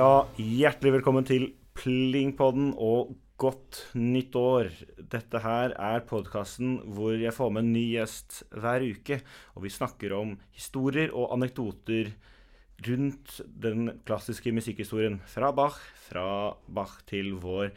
[0.00, 1.42] Ja, hjertelig velkommen til
[1.76, 3.10] Plingpodden og
[3.42, 4.70] godt nytt år.
[4.96, 9.18] Dette her er podkasten hvor jeg får med en ny gjest hver uke.
[9.58, 12.14] Og vi snakker om historier og anekdoter
[12.86, 15.20] rundt den klassiske musikkhistorien.
[15.28, 15.76] Fra Bach,
[16.06, 17.74] fra Bach til vår,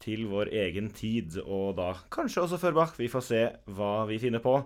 [0.00, 1.36] til vår egen tid.
[1.44, 2.96] Og da kanskje også før Bach.
[2.96, 3.42] Vi får se
[3.76, 4.62] hva vi finner på.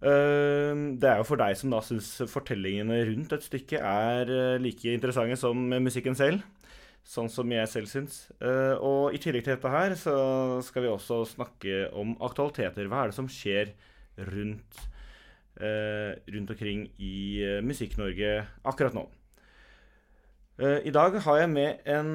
[0.00, 4.56] Uh, det er jo for deg som da syns fortellingene rundt et stykke er uh,
[4.62, 6.40] like interessante som musikken selv.
[7.04, 8.22] Sånn som jeg selv syns.
[8.40, 10.14] Uh, og i tillegg til dette her så
[10.64, 12.88] skal vi også snakke om aktualiteter.
[12.88, 13.74] Hva er det som skjer
[14.30, 14.86] rundt,
[15.60, 18.30] rundt omkring i Musikk-Norge
[18.68, 19.06] akkurat nå?
[20.60, 22.10] I dag har jeg med en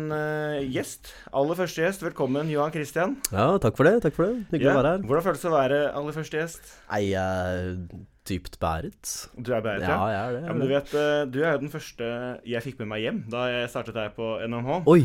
[0.69, 1.09] gjest.
[1.33, 2.03] Aller første gjest.
[2.05, 3.15] Velkommen, Johan Christian.
[3.33, 4.03] Ja, takk for det.
[4.05, 4.45] takk for det.
[4.51, 5.07] Hyggelig Ja, å være her.
[5.09, 6.75] Hvordan føles det å være aller første gjest?
[6.91, 9.13] Nei, jeg er dypt bæret.
[9.37, 10.43] Du er bæret, Ja, ja jeg er det.
[10.47, 12.09] Ja, men du vet, eh, du er jo den første
[12.45, 14.81] jeg fikk med meg hjem da jeg startet her på NMH.
[14.89, 15.01] Oi!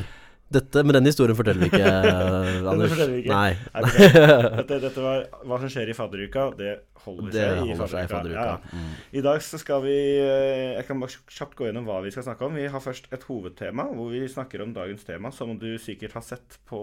[0.51, 1.91] Dette, men den historien forteller vi ikke,
[2.73, 2.91] Anders.
[2.91, 3.35] forteller vi ikke.
[3.37, 3.53] Nei.
[3.55, 4.09] Nei.
[4.61, 6.47] Dette, dette var hva som skjer i fadderuka.
[6.59, 6.73] Det
[7.05, 8.47] holder Det seg i holder seg i fadderuka.
[8.47, 8.47] fadderuka.
[8.51, 8.81] Ja.
[8.81, 8.97] Mm.
[9.21, 12.27] I dag så skal vi eh, Jeg kan bare kjapt gå gjennom hva vi skal
[12.27, 12.59] snakke om.
[12.59, 16.27] Vi har først et hovedtema hvor vi snakker om dagens tema, som du sikkert har
[16.27, 16.83] sett på,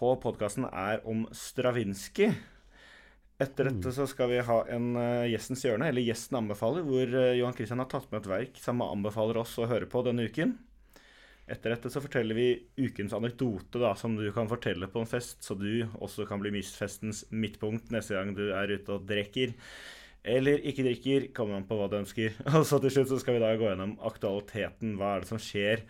[0.00, 2.32] på podkasten, er om Stravinskij.
[3.38, 7.36] Etter dette så skal vi ha en uh, Gjestens hjørne, eller Gjesten anbefaler, hvor uh,
[7.38, 10.56] Johan Christian har tatt med et verk som anbefaler oss å høre på denne uken.
[11.48, 12.48] Etter dette så forteller vi
[12.80, 16.52] ukens anekdote da, som du kan fortelle på en fest, så du også kan bli
[16.54, 19.54] mistfestens midtpunkt neste gang du er ute og drikker.
[20.28, 22.36] Eller ikke drikker, kommer an på hva du ønsker.
[22.58, 24.96] Og så til slutt så skal vi da gå gjennom aktualiteten.
[24.98, 25.86] Hva er det som skjer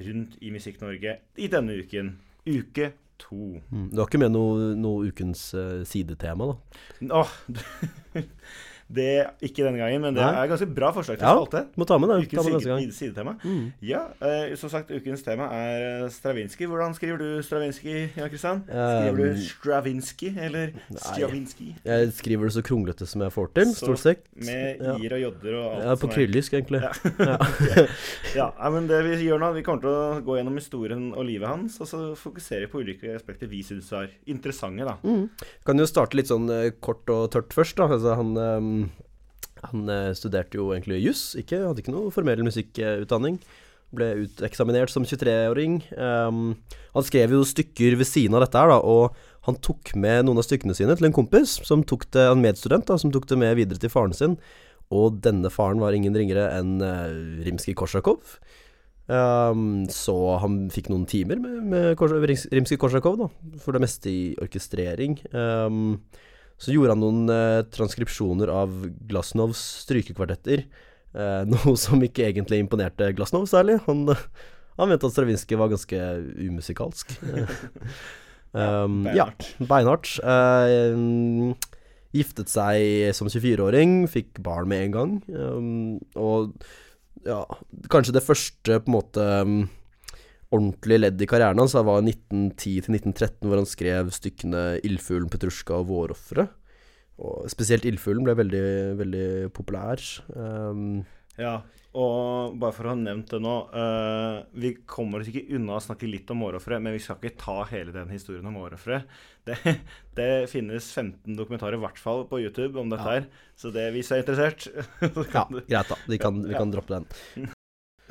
[0.00, 2.14] rundt i Musikk-Norge i denne uken?
[2.48, 3.60] Uke to.
[3.70, 3.90] Mm.
[3.92, 7.20] Du har ikke med noe, noe ukens uh, sidetema, da?
[7.20, 7.34] Åh,
[8.94, 10.44] det ikke denne gangen, men det Nei.
[10.44, 11.34] er ganske bra forslag til Ja.
[11.36, 11.66] spalte.
[11.76, 12.30] Må ta med det.
[12.30, 12.90] Ta med neste gang.
[12.92, 13.34] sidetema.
[13.44, 13.72] Mm.
[13.82, 16.66] Ja, uh, som sagt, ukens tema er eh, Stravinskij.
[16.68, 18.62] Hvordan skriver du Stravinskij, Jan Kristian?
[18.66, 20.72] Skriver du Um, Stravinskij eller.
[20.96, 21.74] Stravinskij?
[21.84, 24.18] Jeg skriver det så kronglete som jeg får til, Så stort sett.
[24.36, 24.96] Med Ja.
[24.98, 26.82] i-er og j-er og alt Ja, på kryllisk, egentlig.
[26.82, 26.92] Ja.
[28.36, 28.52] Ja.
[28.72, 31.80] Men det vi gjør nå, vi kommer til å gå gjennom historien og livet hans,
[31.80, 34.96] og så fokusere på ulike aspekter vi syns er interessante, da.
[35.04, 35.28] Mm.
[35.66, 37.88] Kan jo starte litt sånn eh, kort og tørt først, da.
[37.92, 38.81] Altså, han ehm,
[39.62, 43.38] han eh, studerte jo egentlig juss, hadde ikke noe formell musikkutdanning.
[43.92, 45.82] Ble uteksaminert som 23-åring.
[46.00, 46.54] Um,
[46.94, 50.40] han skrev jo stykker ved siden av dette her, da, og han tok med noen
[50.40, 53.38] av stykkene sine til en kompis, som tok det, en medstudent, da, som tok det
[53.42, 54.38] med videre til faren sin.
[54.92, 57.12] Og denne faren var ingen ringere enn uh,
[57.44, 58.38] Rimskij-Korsakov.
[59.12, 63.28] Um, så han fikk noen timer med, med Kors Rimskij Korsakov, da,
[63.60, 65.18] for det meste i orkestrering.
[65.34, 65.96] Ehm,
[66.62, 68.72] så gjorde han noen eh, transkripsjoner av
[69.10, 70.64] Glasnovs strykekvartetter.
[71.12, 73.80] eh, noe som ikke egentlig imponerte Glasnov særlig.
[73.88, 74.06] Han,
[74.78, 75.98] han mente at Stravinskij var ganske
[76.38, 77.16] umusikalsk.
[78.54, 79.26] um, ja,
[79.58, 80.14] beinhardt.
[80.22, 81.74] Eh,
[82.12, 85.18] giftet seg som 24-åring, fikk barn med en gang.
[85.32, 86.54] Um, og
[87.26, 87.42] ja,
[87.90, 89.26] kanskje det første på en måte
[90.52, 95.88] ordentlige ledd i karrieren hans var 1910 1913, hvor han skrev stykkene 'Ildfuglen', 'Petrusjka' og
[95.90, 96.52] 'Vårofferet'.
[97.22, 98.64] Og spesielt 'Ildfuglen' ble veldig,
[99.00, 99.26] veldig
[99.56, 100.00] populær.
[100.36, 101.04] Um,
[101.40, 101.62] Ja,
[101.96, 105.80] og bare for å ha nevnt det nå uh, Vi kommer oss ikke unna å
[105.80, 109.08] snakke litt om vårofferet, men vi skal ikke ta hele den historien om vårofferet.
[109.48, 109.56] Det,
[110.18, 113.16] det finnes 15 dokumentarer i hvert fall på YouTube om dette Ja.
[113.22, 113.26] her,
[113.56, 114.68] så det, hvis du er interessert
[115.16, 115.96] så ja, greit, da.
[116.08, 117.48] Vi kan, vi kan droppe den.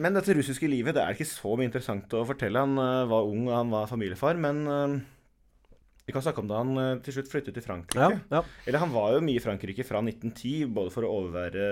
[0.01, 2.65] Men dette russiske livet det er ikke så mye interessant å fortelle.
[2.65, 4.95] Han eh, var ung og han var familiefar, men eh,
[6.07, 8.01] vi kan snakke om da han eh, til slutt flyttet til Frankrike.
[8.01, 8.41] Ja, ja.
[8.65, 11.67] Eller han var jo mye i Frankrike fra 1910, både for å overvære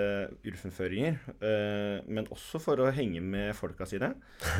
[0.46, 4.12] urfenføringer, øh, men også for å henge med folka sine.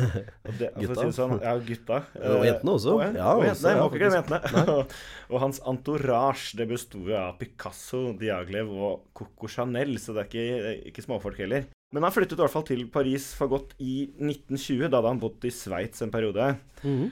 [0.59, 1.07] Det, Gutta.
[1.07, 2.03] Si sånn, ja, gutta.
[2.19, 2.97] Og jentene også.
[2.99, 4.01] Og, Ja, og også, jentene.
[4.03, 4.79] ja, jentene.
[5.31, 10.33] og hans entourage det besto jo av Picasso, Diaglev og Coco Chanel, så det er
[10.33, 11.71] ikke, ikke småfolk heller.
[11.91, 14.87] Men han flyttet i hvert fall til Paris for godt i 1920.
[14.87, 16.53] Da hadde han bodd i Sveits en periode.
[16.87, 17.07] Mm.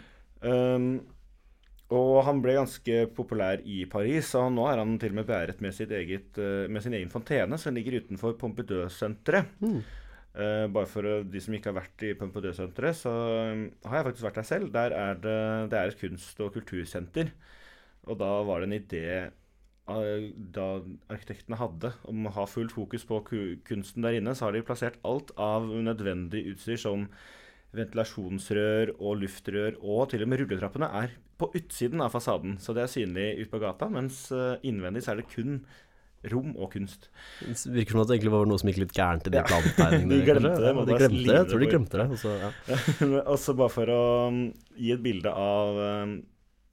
[0.47, 0.91] Um,
[1.99, 5.63] og han ble ganske populær i Paris, og nå er han til og med beæret
[5.65, 9.49] med, eget, eh, med sin egen fontene, som ligger utenfor Pompidou-senteret.
[9.65, 9.81] Mm.
[10.39, 13.11] Uh, bare for de som ikke har vært i Pompidou-senteret, så
[13.55, 14.69] um, har jeg faktisk vært der selv.
[14.77, 15.39] Der er det,
[15.73, 17.33] det er et kunst- og kultursenter.
[18.05, 19.07] Og da var det en idé
[19.89, 20.69] da
[21.09, 23.23] arkitektene hadde om å ha fullt fokus på
[23.69, 27.09] kunsten der inne, så har de plassert alt av nødvendig utstyr som
[27.77, 32.57] ventilasjonsrør og luftrør, og til og med rulletrappene er på utsiden av fasaden.
[32.63, 35.61] Så det er synlig ut på gata, mens eh, innvendig så er det kun
[36.33, 37.09] rom og kunst.
[37.45, 39.45] Det virker som at det egentlig var noe som gikk litt gærent i de Ja.
[39.47, 40.17] plantegningene.
[40.19, 41.37] De glemte det, de glemte det.
[41.37, 42.09] Jeg tror de glemte det.
[42.15, 43.53] og så, ja.
[43.61, 44.03] Bare for å
[44.33, 44.41] um,
[44.75, 46.17] gi et bilde av um,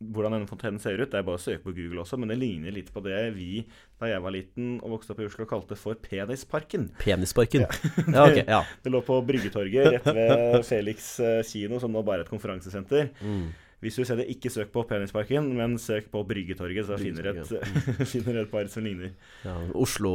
[0.04, 1.10] hvordan denne fontenen ser ut.
[1.12, 3.62] Det er bare å søke på Google også, men det ligner litt på det vi
[4.02, 6.90] da jeg var liten og vokste opp i Oslo, kalte for Penisparken.
[7.00, 7.64] Penisparken.
[8.12, 8.42] Ja, ok.
[8.44, 8.64] Ja.
[8.84, 13.08] Det lå på Bryggetorget rett ved Felix eh, kino, som nå bare er et konferansesenter.
[13.24, 13.46] Mm.
[13.84, 17.40] Hvis du ser det, ikke søk på Penisparken, men søk på Bryggetorget, så finner du
[17.44, 17.56] et,
[18.14, 19.14] finner et par som ligner.
[19.46, 19.56] ja.
[19.78, 20.12] Oslo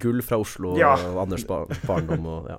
[0.00, 0.94] Gull fra Oslo Ja.
[1.10, 2.58] og Anders ba barndom og ja.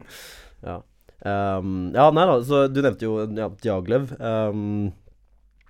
[0.63, 0.77] Ja.
[1.21, 4.07] Um, ja, nei da, så du nevnte jo ja, Diaglev.
[4.17, 4.91] Um,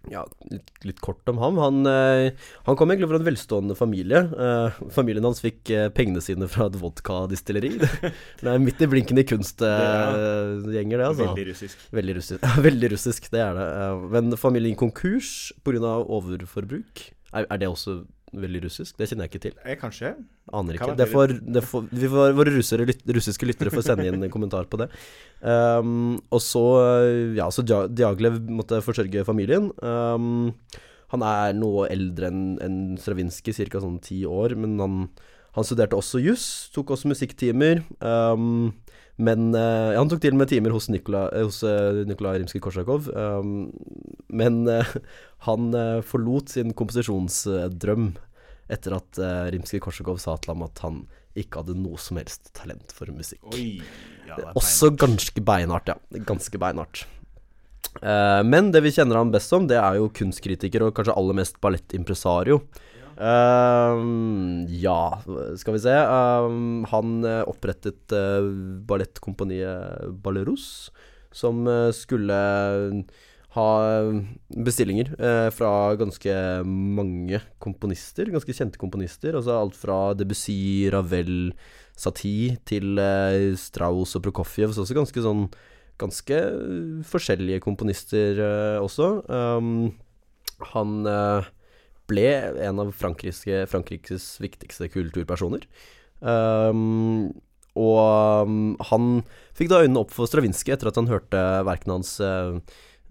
[0.10, 1.60] ja, litt, litt kort om ham.
[1.62, 2.34] Han, eh,
[2.66, 4.24] han kom egentlig fra en velstående familie.
[4.34, 7.76] Eh, familien hans fikk eh, pengene sine fra et vodkadistilleri.
[8.42, 11.30] det er midt i blinken i kunstgjenger, det, altså.
[11.30, 11.86] Veldig russisk.
[11.94, 12.48] Veldig russisk.
[12.68, 13.68] Veldig russisk, det er det.
[14.16, 16.00] Men familien konkurs pga.
[16.02, 17.06] overforbruk.
[17.32, 18.02] Er, er det også
[18.32, 18.96] veldig russisk?
[19.00, 19.56] Det kjenner jeg ikke til.
[19.68, 20.12] Jeg kanskje.
[20.56, 20.94] Aner ikke.
[21.00, 24.34] Det får, det får, vi får, våre russere, lyt, russiske lyttere får sende inn en
[24.34, 24.88] kommentar på det.
[25.42, 26.64] Um, og så
[27.38, 29.72] Ja, så Diaglev måtte forsørge familien.
[29.84, 30.56] Um,
[31.12, 33.82] han er noe eldre enn en Stravinskij, ca.
[33.84, 35.02] sånn ti år, men han,
[35.58, 36.46] han studerte også juss,
[36.76, 37.84] tok også musikktimer.
[38.00, 38.72] Um,
[39.20, 43.10] men uh, Han tok til og med timer hos, Nikola, eh, hos uh, Nikolaj Rimskij-Korsakov.
[43.12, 43.72] Um,
[44.32, 44.96] men uh,
[45.48, 48.12] han eh, forlot sin komposisjonsdrøm
[48.72, 51.02] etter at uh, Rimskij-Korsakov sa til ham at han
[51.38, 53.44] ikke hadde noe som helst talent for musikk.
[53.56, 53.82] Oi.
[54.28, 56.24] Ja, Også ganske beinhardt, ja.
[56.28, 57.06] Ganske beinhardt.
[58.00, 61.38] Eh, men det vi kjenner ham best som, det er jo kunstkritiker og kanskje aller
[61.42, 62.62] mest ballettimpresario.
[63.18, 64.04] Eh,
[64.82, 65.02] ja,
[65.60, 65.96] skal vi se.
[65.96, 68.46] Um, han eh, opprettet uh,
[68.88, 70.92] ballettkompaniet Balleros,
[71.32, 72.40] som eh, skulle
[73.52, 73.68] ha
[74.64, 76.34] bestillinger eh, fra ganske
[76.66, 79.36] mange komponister, ganske kjente komponister.
[79.36, 81.52] Altså alt fra Debussy, Ravel,
[82.00, 85.46] Satie til eh, Strauss og Prokofjev, så også ganske sånn
[86.02, 86.34] Ganske
[87.06, 89.20] forskjellige komponister eh, også.
[89.30, 89.92] Um,
[90.72, 91.04] han
[92.12, 92.28] ble
[92.68, 95.66] en av Frankrike, Frankrikes viktigste kulturpersoner.
[96.22, 97.32] Um,
[97.80, 98.62] og um,
[98.92, 99.24] han
[99.58, 102.60] fikk da øynene opp for Stravinskij etter at han hørte verkene hans uh,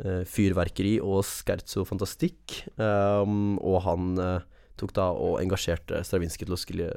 [0.01, 4.47] 'Fyrverkeri' og 'Scherzo Fantastikk, Um, og han uh,
[4.81, 6.91] tok da og engasjerte Stravinskij til å skulle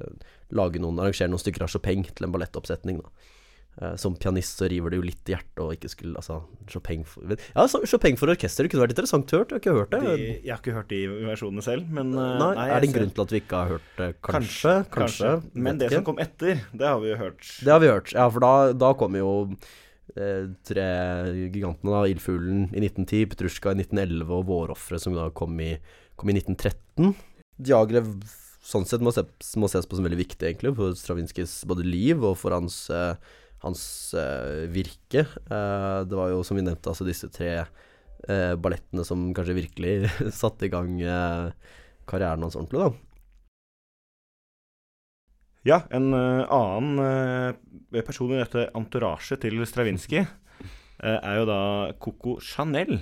[0.55, 3.01] lage noen, arrangere noen stykker av Chopin til en ballettoppsetning.
[3.03, 3.32] da.
[3.81, 7.01] Eh, som pianist så river det jo litt i hjertet å ikke skulle Altså, Chopin
[7.09, 9.49] for Ja, Chopin for orkester, det kunne vært interessant hørt.
[9.49, 10.01] Jeg har ikke hørt det.
[10.03, 10.99] De, jeg har ikke hørt de
[11.31, 13.73] versjonene selv, men eh, nei, nei, Er det en grunn til at vi ikke har
[13.73, 14.09] hørt det?
[14.29, 14.75] Kanskje?
[14.93, 15.31] Kanskje.
[15.57, 16.01] Men det ikke.
[16.03, 17.49] som kom etter, det har vi jo hørt.
[17.65, 18.13] Det har vi hørt.
[18.13, 20.87] Ja, for da, da kom jo eh, tre
[21.49, 22.05] gigantene, da.
[22.13, 25.73] Ildfuglen i 1910, Petrusjka i 1911 og Vårofferet, som da kom i,
[26.19, 27.15] kom i 1913.
[27.57, 28.13] Diagrev
[28.63, 32.21] sånn sett må, ses, må ses på som veldig viktig, egentlig, for Stravinskijs både liv
[32.23, 33.17] og for hans, eh,
[33.63, 33.83] hans
[34.17, 35.25] eh, virke.
[35.25, 39.95] Eh, det var jo, som vi nevnte, altså disse tre eh, ballettene som kanskje virkelig
[40.41, 40.99] satte i gang
[42.09, 43.09] karrieren hans ordentlig, da.
[45.63, 46.97] Ja, en annen
[48.03, 50.25] person i dette entourage til Stravinskij
[50.99, 51.59] er jo da
[52.03, 52.97] Coco Chanel.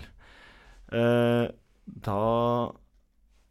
[2.06, 2.20] Da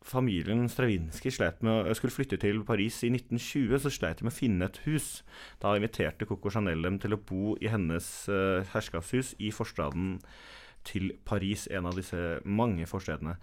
[0.07, 4.33] familien Stravinskij slet med å skulle flytte til Paris i 1920, så sleit de med
[4.33, 5.21] å finne et hus.
[5.61, 10.19] Da inviterte Coco Chanel dem til å bo i hennes uh, herskapshus i forstaden
[10.88, 13.37] til Paris, en av disse mange forstedene.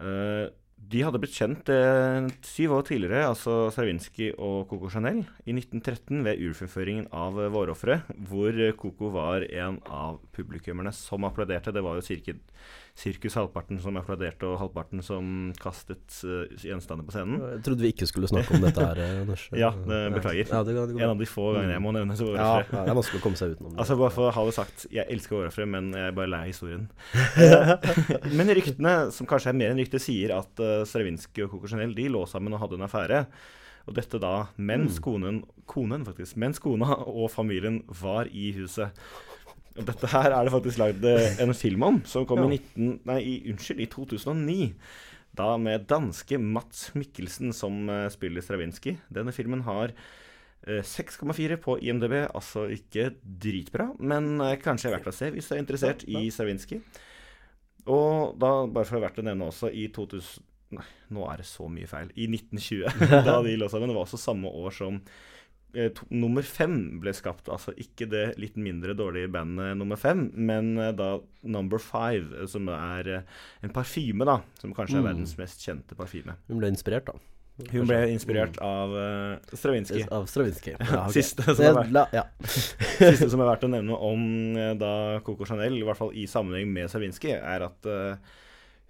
[0.00, 5.52] Uh, de hadde blitt kjent uh, syv år tidligere, altså Stravinskij og Coco Chanel, i
[5.52, 8.00] 1913 ved urfullføringen av Vårofre,
[8.30, 11.76] hvor Coco var en av publikummerne som applauderte.
[11.76, 12.34] Det var jo cirka,
[12.94, 15.26] sirkus halvparten som applauderte, og halvparten som
[15.58, 17.40] kastet eh, gjenstander på scenen.
[17.56, 19.46] Jeg trodde vi ikke skulle snakke om dette her, eh, Anders.
[19.64, 20.52] Ja, det- beklager.
[20.52, 22.92] Ja, det, det En av de få gangene jeg må nevne så Ja, ja, det
[22.92, 23.80] er vanskelig å komme seg utenom det.
[23.82, 26.44] Altså Bare for å ha det sagt, jeg elsker Årafrø, men jeg er bare lei
[26.52, 26.86] historien.
[27.34, 27.74] Eh,
[28.38, 31.98] men ryktene, som kanskje er mer enn rykter, sier at uh, Stravinskij og Coco Chanel
[31.98, 33.24] de lå sammen og hadde en affære.
[33.90, 38.94] Og dette da mens konen, konen faktisk, mens kona og familien var i huset.
[39.74, 42.46] Dette her er det faktisk lagd eh, en film om, som kom Ja.
[42.46, 43.00] i 19...
[43.10, 44.68] Nei, i, unnskyld, i 2009.
[45.34, 49.00] Da med danske Mats Mikkelsen som uh, spiller Stravinskij.
[49.10, 55.16] Denne filmen har uh, 6,4 på IMDb, altså ikke dritbra, men uh, kanskje verdt å
[55.16, 56.22] se hvis du er interessert Ja, ja.
[56.22, 56.84] i Stravinskij.
[57.90, 61.44] Og da, bare for å verdt å nevne også, i 2000 Nei, nå er det
[61.46, 62.08] så mye feil.
[62.18, 63.90] I 1920, da de lå sammen.
[63.92, 65.12] Det var også samme år som eh,
[65.96, 67.48] to, nummer fem ble skapt.
[67.52, 72.46] Altså ikke det litt mindre dårlige bandet nummer fem, men eh, da Number Five, eh,
[72.50, 73.22] som er eh,
[73.66, 74.38] en parfyme, da.
[74.60, 75.08] Som kanskje er Mm.
[75.12, 76.36] verdens mest kjente parfyme.
[76.48, 77.18] Hun ble inspirert, da.
[77.70, 80.08] Hun ble inspirert av uh, Stravinskij.
[80.10, 80.74] Av Stravinskij.
[80.80, 81.12] Ja, okay.
[81.22, 82.24] Siste som er verdt ja.
[82.50, 84.24] Siste som er verdt å nevne om
[84.58, 88.16] eh, da Coco Chanel, i hvert fall i sammenheng med Stravinskij, er at eh,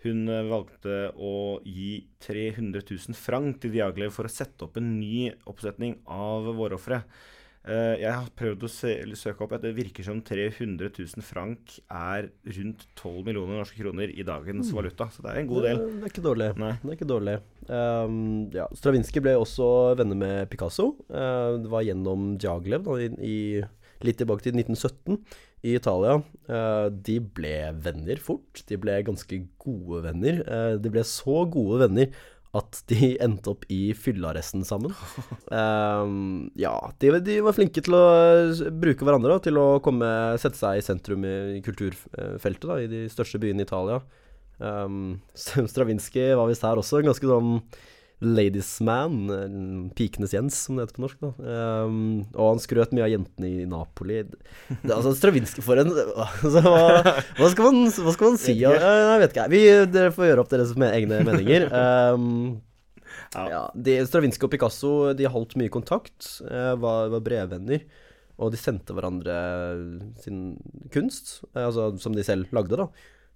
[0.04, 4.94] hun eh, valgte å gi 300 000 franc til Diaglev for å sette opp en
[5.00, 7.02] ny oppsetning av Vårofre.
[7.64, 11.24] Eh, jeg har prøvd å se, eller søke opp at det virker som 300 000
[11.24, 12.26] franc er
[12.58, 14.76] rundt 12 millioner norske kroner i dagens Mm.
[14.76, 15.06] valuta.
[15.08, 15.78] Så det er en god del.
[15.80, 16.50] Det, det er ikke dårlig.
[16.60, 16.72] Nei.
[16.82, 17.38] Det er ikke dårlig.
[17.70, 20.90] Um, ja, Stravinskij ble også venner med Picasso.
[21.08, 23.64] Uh, det var gjennom Diaglev, da, i, i,
[24.04, 25.16] litt tilbake til 1917,
[25.64, 26.20] i Italia.
[26.44, 28.62] Uh, de ble venner fort.
[28.68, 30.42] De ble ganske gode venner.
[30.44, 32.12] Uh, de ble så gode venner
[32.54, 34.94] at de endte opp i fyllearresten sammen.
[35.48, 38.04] Um, ja, de, de var flinke til å
[38.70, 40.10] bruke hverandre da, til å komme,
[40.42, 44.02] sette seg i sentrum i kulturfeltet da, i de største byene i Italia.
[44.60, 45.18] Um,
[45.72, 47.58] Stravinskij var visst her også, en ganske sånn
[48.26, 49.54] ladies man, eh,
[49.96, 51.22] pikenes Jens, som det heter på norsk.
[51.22, 51.96] da um,
[52.32, 54.22] Og han skrøt mye av jentene i Napoli.
[54.24, 58.54] Det, altså, Stravinskij for en altså, hva, hva, skal man, hva skal man si?
[58.58, 58.94] Vet ikke.
[59.00, 59.48] Jeg vet ikke.
[59.54, 59.64] Vi,
[59.94, 61.68] dere får gjøre opp deres egne meninger.
[61.72, 62.30] Um,
[63.34, 63.44] Ja.
[63.50, 67.82] ja, de, Stravinskij og Picasso de holdt mye kontakt, eh, var, var brevvenner.
[68.42, 69.34] Og de sendte hverandre
[70.22, 70.56] sin
[70.94, 72.88] kunst, eh, altså som de selv lagde, da.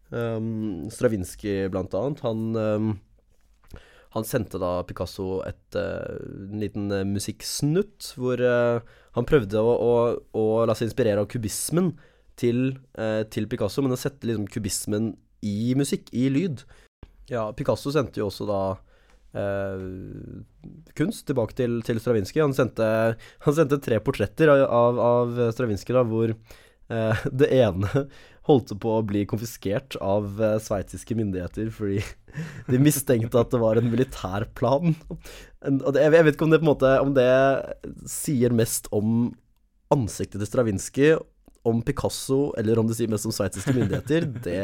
[0.08, 2.92] Um, Stravinskij, blant annet, han um,
[4.16, 6.16] han sendte da Picasso et, eh,
[6.48, 8.80] en liten eh, musikksnutt hvor eh,
[9.16, 9.94] han prøvde å, å,
[10.32, 11.92] å la seg inspirere av kubismen
[12.38, 15.12] til, eh, til Picasso, men å sette liksom kubismen
[15.44, 16.64] i musikk, i lyd.
[17.30, 18.62] Ja, Picasso sendte jo også da
[19.36, 19.82] eh,
[20.98, 22.44] kunst tilbake til, til Stravinskij.
[22.46, 28.08] Han han sendte tre portretter av, av, av Stravinskij hvor eh, det ene
[28.48, 32.00] holdt på å bli konfiskert av uh, sveitsiske myndigheter fordi
[32.72, 34.94] de mistenkte at det var en militærplan.
[34.98, 35.80] plan.
[35.82, 37.30] Og det, jeg vet ikke om det på en måte Om det
[38.06, 39.32] sier mest om
[39.92, 41.14] ansiktet til Stravinskij,
[41.68, 44.28] om Picasso, eller om det sier mest om sveitsiske myndigheter.
[44.46, 44.58] Det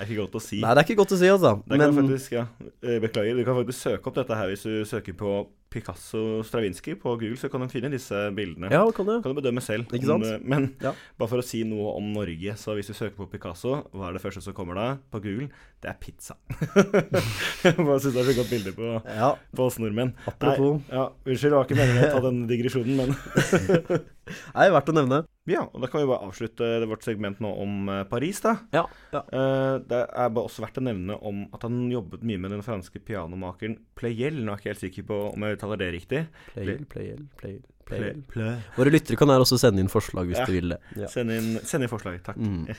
[0.00, 0.58] Det er ikke godt å si.
[0.62, 1.50] Nei, det er ikke godt å si, altså.
[1.60, 2.44] Det kan Men faktisk, ja,
[2.80, 3.36] eh, Beklager.
[3.36, 5.34] Du kan faktisk søke opp dette her hvis du søker på
[5.70, 8.70] Picasso Stravinskij på Google, så kan du finne disse bildene.
[8.74, 9.20] ja, kan du.
[9.22, 9.86] Kan du bedømme selv.
[9.94, 10.92] Ikke om, eh, Men Ja.
[11.18, 14.12] bare for å si noe om Norge, så hvis du søker på Picasso, hva er
[14.18, 15.48] det første som kommer da på Google?
[15.80, 16.34] Det er pizza.
[16.50, 20.12] bare syns det er så godt bilde på, Ja, på oss nordmenn.
[20.26, 20.80] apropos.
[20.88, 23.14] Nei, ja, unnskyld, det var ikke meningen å ta den digresjonen, men
[24.54, 25.16] Nei, verdt å nevne.
[25.50, 28.52] Ja, og da kan vi bare avslutte vårt segment nå om eh, Paris, da.
[28.76, 28.84] Ja.
[29.10, 29.22] ja.
[29.26, 32.62] Eh, det er bare også verdt å nevne om at han jobbet mye med den
[32.62, 34.38] franske pianomakeren Pleyel.
[34.44, 36.24] Nå er jeg ikke helt sikker på om jeg uttaler det riktig.
[36.54, 38.20] Playel, playel, playel, playel.
[38.32, 38.58] Play.
[38.80, 40.46] Våre lyttere kan her også sende inn forslag hvis Ja.
[40.48, 40.80] de vil det.
[40.96, 41.08] Ja.
[41.12, 42.40] Send, inn, send inn forslag, takk.
[42.40, 42.66] Mm.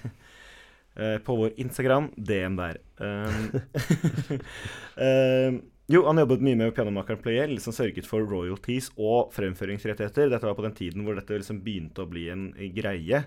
[0.92, 2.76] Eh, på vår Instagram, DM der.
[3.00, 3.46] Um,
[5.88, 10.28] jo, han jobbet mye med pianomakeren Playel, som sørget for royalties og fremføringsrettigheter.
[10.34, 13.24] Dette var på den tiden hvor dette liksom begynte å bli en greie.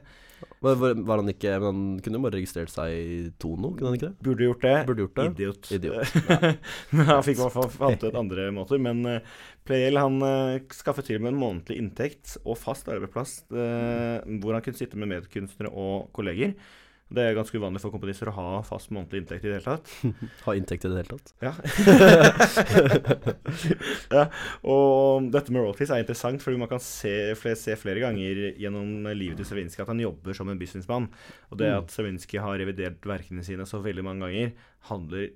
[0.65, 3.91] Var, var var han ikke Men han kunne jo bare registrert seg i Tono, kunne
[3.91, 4.27] han ikke det?
[4.29, 4.77] Burde gjort det.
[4.89, 5.27] Burde gjort det.
[5.35, 5.73] Idiot.
[5.77, 6.15] Idiot.
[6.95, 8.81] men han fikk i hvert fall fant ut andre måter.
[8.83, 14.25] Men uh, Playel han uh, skaffet til med en månedlig inntekt og fast arbeidsplass eh,
[14.41, 16.55] hvor han kunne sitte med medkunstnere og kolleger.
[17.13, 19.91] Det er ganske uvanlig for komponister å ha fast månedlig inntekt i det hele tatt.
[20.47, 21.35] Ha inntekt i det hele tatt.
[21.45, 21.53] Ja.
[24.19, 24.25] ja.
[24.73, 29.39] Og dette med royalties er interessant, fordi man kan se, se flere ganger gjennom livet
[29.41, 31.11] til Stravinskij at han jobber som en businessmann.
[31.53, 34.55] Og det at Stravinskij har revidert verkene sine så veldig mange ganger,
[34.89, 35.29] handler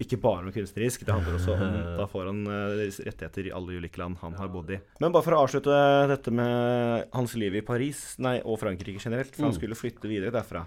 [0.00, 3.98] ikke bare om kunstnerisk, det handler også om Da får han rettigheter i alle ulike
[3.98, 4.80] land han har bodd i.
[5.00, 9.34] Men bare for å avslutte dette med hans liv i Paris, nei, og Frankrike generelt,
[9.34, 9.58] for han Mm.
[9.60, 10.66] skulle flytte videre derfra.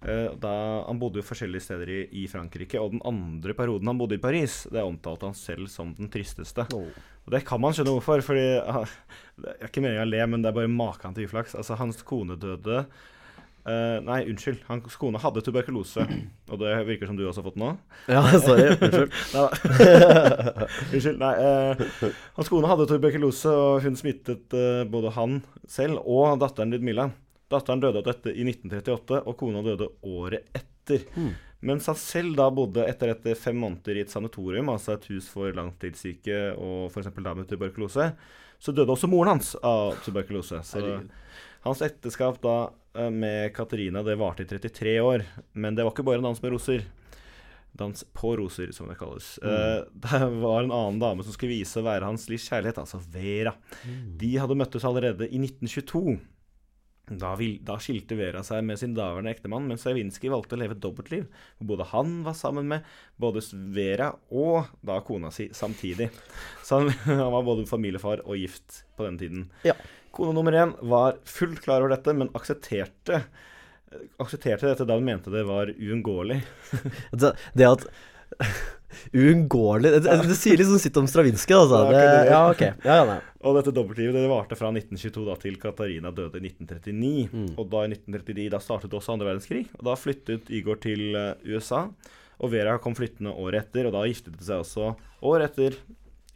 [0.00, 3.98] Eh, Da, han bodde jo forskjellige steder i, i Frankrike, og den andre perioden han
[3.98, 6.66] bodde i Paris, det omtalte han selv som den tristeste.
[6.72, 8.88] Og det kan man skjønne hvorfor, fordi Jeg
[9.42, 11.54] Det er ikke meningen å le, men det er bare maken til uflaks.
[11.54, 12.86] Altså, hans kone døde
[13.66, 14.60] eh, Nei, unnskyld.
[14.68, 16.04] Hans kone hadde tuberkulose,
[16.50, 17.72] og det virker som du også har fått nå.
[18.14, 18.68] Ja, sorry.
[18.76, 19.16] Unnskyld.
[20.92, 21.18] Unnskyld.
[21.22, 26.72] Nei, Uh, hans kone hadde tuberkulose, og hun smittet uh, både han selv og datteren
[26.74, 27.10] Ludmilla.
[27.48, 31.06] Datteren døde av dette i 1938, og kona døde året etter.
[31.16, 31.32] Hmm.
[31.64, 35.26] Mens han selv da bodde etter dette fem måneder i et sanatorium, altså et hus
[35.32, 37.08] for langtidssyke og f.eks.
[37.16, 38.12] da med tuberkulose,
[38.62, 40.60] så døde også moren hans av tuberkulose.
[40.66, 41.10] Så Herregud.
[41.66, 42.56] hans ekteskap da
[43.14, 45.26] med Katarina det varte i 33 år.
[45.52, 46.86] Men det var ikke bare en dans med roser.
[47.78, 49.36] Dans på roser, som det kalles.
[49.42, 49.84] Mm.
[50.06, 53.54] det var en annen dame som skulle vise å være hans livs kjærlighet, altså Vera.
[54.18, 56.18] De hadde møttes allerede i 1922.
[57.08, 60.76] Da, vil, da skilte Vera seg med sin daværende ektemann, men Stravinskij valgte å leve
[60.76, 61.26] et dobbeltliv.
[61.64, 62.86] Både han var sammen med
[63.20, 63.42] både
[63.74, 66.10] Vera og da kona si samtidig.
[66.66, 69.46] Så han, han var både familiefar og gift på den tiden.
[69.66, 69.76] Ja.
[70.14, 73.22] Kone nummer én var fullt klar over dette, men aksepterte,
[74.20, 76.42] aksepterte dette da hun mente det var uunngåelig.
[77.12, 77.88] Det, det at
[79.12, 81.82] Uunngåelig det, det, sier liksom sitt om Stravinskij, altså.
[81.84, 82.30] Ja, Det, det.
[82.30, 82.72] ja, okay.
[82.84, 83.18] Ja, ja.
[83.46, 87.28] Og dette dobbeltlivet det varte fra 1922 da til Katarina døde i 1939.
[87.32, 87.50] Mm.
[87.54, 91.52] Og da i 1939 da startet også andre verdenskrig, og da flyttet Igor til eh,
[91.52, 91.86] USA.
[92.38, 94.92] Og Vera kom flyttende året etter, og da giftet de seg også
[95.26, 95.78] året etter,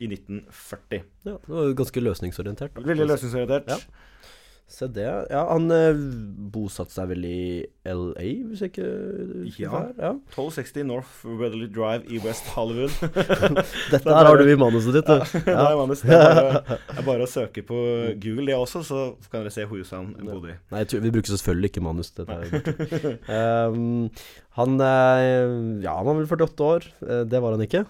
[0.03, 1.03] i 1940.
[1.29, 2.75] Ja, det var ganske løsningsorientert.
[2.75, 2.83] da.
[2.87, 3.71] Veldig løsningsorientert.
[3.71, 3.79] Ja.
[4.73, 5.05] Se det.
[5.29, 5.99] Ja, han eh,
[6.55, 7.41] bosatte seg vel i
[7.85, 8.87] LA, hvis jeg ikke
[9.43, 9.71] husker Ja.
[9.75, 9.91] feil.
[10.01, 10.13] ja.
[10.33, 12.95] 1260 North Weatherly Drive i West Hollywood.
[13.93, 15.21] Dette er her har du i manuset ditt, du.
[15.45, 17.83] Det er, Manus, det er, bare, er bare å søke på
[18.23, 20.59] Google det også, så kan dere se huset han bodde i.
[20.73, 22.13] Nei, vi bruker selvfølgelig ikke manus.
[22.17, 22.33] Dette
[23.69, 24.09] um,
[24.57, 26.89] han eh, Ja, han var vel 48 år.
[27.05, 27.85] Eh, Det var han ikke.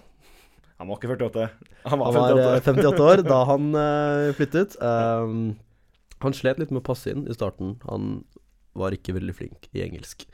[0.82, 1.46] Han var ikke 48.
[1.86, 2.72] Han var Han var eh, 58.
[2.90, 4.74] 58 år da han uh, flyttet.
[4.82, 5.52] Um,
[6.22, 7.76] han slet litt med å passe inn i starten.
[7.88, 8.22] Han
[8.78, 10.26] var ikke veldig flink i engelsk.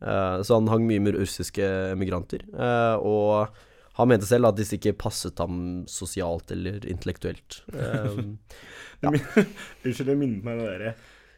[0.00, 2.44] Uh, så han hang mye med russiske emigranter.
[2.54, 3.60] Uh, og
[3.98, 7.62] han mente selv at disse ikke passet ham sosialt eller intellektuelt.
[9.00, 9.14] Um,
[9.80, 10.90] Unnskyld, det minnet meg om det derre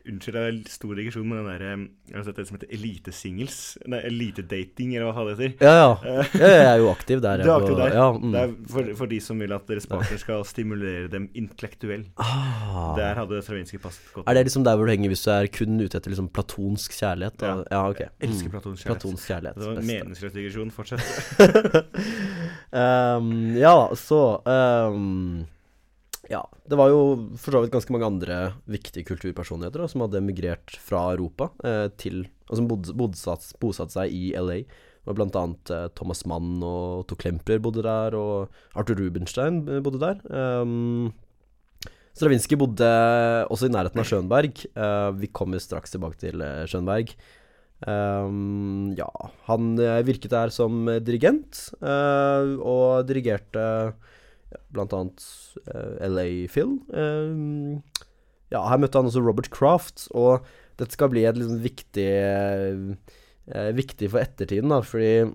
[0.09, 2.73] Unnskyld, det er stor digresjon med den der eh, Jeg har sett det som heter
[2.75, 3.59] elitesingles.
[3.87, 5.53] Nei, elitedating, eller hva det heter.
[5.69, 6.25] ja, ja.
[6.35, 7.43] Jeg er jo aktiv der.
[7.45, 7.95] Du er aktiv der.
[7.95, 8.33] Ja, mm.
[8.35, 12.11] Det er for, for de som vil at deres partner skal stimulere dem intellektuelt.
[12.19, 12.93] ah.
[12.99, 14.27] Der hadde Stravinskij passet godt.
[14.27, 16.99] Er det liksom der hvor du henger hvis du er kun ute etter liksom platonsk
[16.99, 17.39] kjærlighet?
[17.41, 17.47] Da?
[17.47, 17.63] Ja.
[17.71, 18.01] Ja, ok.
[18.01, 19.03] Jeg elsker platonsk kjærlighet.
[19.03, 19.57] Platonsk kjærlighet.
[19.57, 20.71] Det var en meningsløs digresjon.
[20.75, 21.03] Fortsett.
[22.73, 25.43] Um, ja, så um,
[26.33, 26.41] Ja.
[26.65, 27.01] Det var jo
[27.37, 28.37] for så vidt ganske mange andre
[28.71, 33.93] viktige kulturpersonligheter da, som hadde emigrert fra Europa eh, til Og som bodde, bosatt, bosatt
[33.95, 34.63] seg i LA.
[35.09, 39.83] Var blant annet eh, Thomas Mann og Otto Klemper bodde der, og Arthur Rubinstein eh,
[39.85, 40.25] bodde der.
[40.33, 41.13] Um,
[42.13, 42.89] Stravinskij bodde
[43.49, 44.67] også i nærheten av Schönberg.
[44.77, 47.15] Uh, vi kommer straks tilbake til eh, Schönberg.
[47.83, 49.09] Um, ja,
[49.49, 53.65] han eh, virket der som dirigent, uh, og dirigerte
[54.75, 55.25] blant annet
[55.67, 56.77] eh, LA Phil.
[56.93, 57.81] Um,
[58.53, 60.45] ja, her møtte han også Robert Kraft, og
[60.81, 62.85] dette skal bli et liksom viktig eh,
[63.75, 65.33] Viktig for ettertiden, da, fordi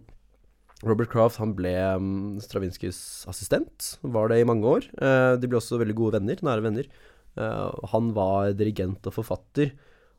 [0.88, 4.88] Robert Kraft han ble um, Stravinskys assistent, var det i mange år.
[4.96, 6.90] Eh, de ble også veldig gode venner, nære venner.
[7.92, 9.76] Han var dirigent og forfatter,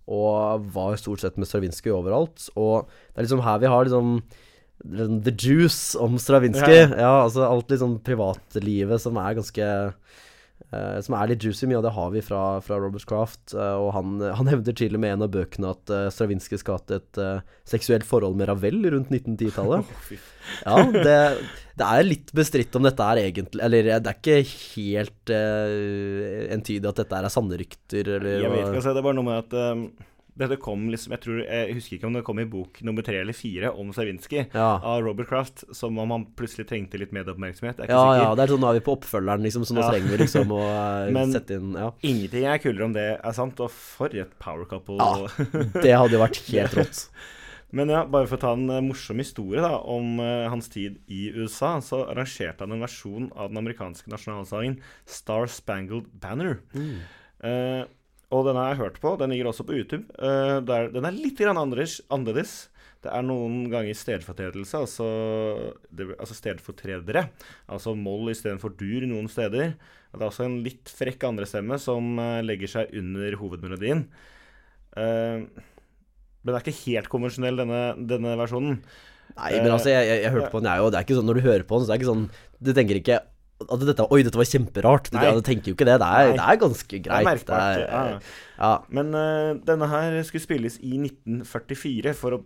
[0.07, 2.45] og var stort sett med Stravinskij overalt.
[2.55, 4.21] Og det er liksom her vi har liksom
[4.85, 6.85] the juice om Stravinskij.
[6.85, 6.97] Ja.
[6.99, 7.15] Ja.
[7.25, 9.69] altså alt liksom privatlivet som er ganske
[10.69, 11.65] Uh, Som er litt juicy.
[11.71, 13.55] Mye av det har vi fra, fra Robert Craft.
[13.55, 16.77] Uh, og han, han hevder til og med en av bøkene at uh, Stravinskij skal
[16.77, 19.89] ha hatt et uh, seksuelt forhold med Ravel rundt 1910-tallet.
[20.65, 21.17] Ja, det,
[21.79, 25.33] det er litt bestridt om dette er egentlig Eller det er ikke helt
[26.57, 29.29] entydig at dette er sanne rykter, eller Jeg vet ikke, altså, det er bare noe
[29.29, 29.59] med at
[30.39, 33.19] dette kom liksom Jeg tror, jeg husker ikke om det kom i bok nummer tre
[33.21, 34.79] eller fire om Stravinskij Ja.
[34.83, 37.81] av Robert Kraft, som om han plutselig trengte litt medieoppmerksomhet.
[37.81, 38.23] Er Ja, sikker.
[38.23, 39.91] ja, det er sånn nå er vi på oppfølgeren, liksom, så nå Ja.
[39.91, 41.91] trenger vi liksom å eh, Men- sette inn Ja.
[42.03, 44.97] Ingenting er kulere om det er sant, og for et power couple.
[44.97, 45.27] Ja.
[45.83, 47.09] Det hadde jo vært helt rått.
[47.71, 51.01] Men ja, bare for å ta en eh, morsom historie da, om uh, hans tid
[51.13, 56.61] i USA, så arrangerte han en versjon av den amerikanske nasjonalsangen Star Spangled Banner.
[57.45, 57.85] Eh,
[58.29, 59.15] og den har jeg hørt på.
[59.21, 60.05] Den ligger også på YouTube.
[60.21, 62.69] Uh, der, den er litt annerledes.
[62.99, 65.07] Det er noen ganger stedfortredelse, altså,
[65.95, 67.29] det, altså stedfortredere.
[67.71, 69.77] Altså moll istedenfor dur noen steder.
[70.11, 74.03] Det er også en litt frekk andrestemme som eh, legger seg under hovedmelodien.
[74.99, 75.47] Men
[76.43, 78.81] det er ikke helt konvensjonell, denne, denne versjonen.
[79.37, 80.91] Nei, men altså, jeg, jeg, jeg hørte på den, jeg, òg.
[80.91, 82.23] det er ikke sånn Når du hører på den, så er det ikke sånn
[82.65, 83.19] Du tenker ikke
[83.59, 85.09] at dette, Oi, dette var kjemperart.
[85.11, 85.33] Du, Nei.
[85.35, 85.97] du tenker jo ikke det.
[85.99, 87.27] Det er, det er ganske Det er greit.
[87.27, 87.81] merkbart.
[87.81, 88.21] Det er- ja.
[88.61, 88.71] ja.
[88.95, 92.45] Men uh, denne her skulle spilles i 1944 for å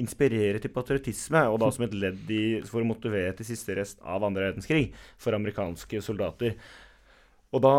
[0.00, 4.00] inspirere til patriotisme, og da som et ledd i for å motivere til siste rest
[4.02, 4.88] av andre verdenskrig
[5.22, 6.56] for amerikanske soldater.
[7.54, 7.74] Og da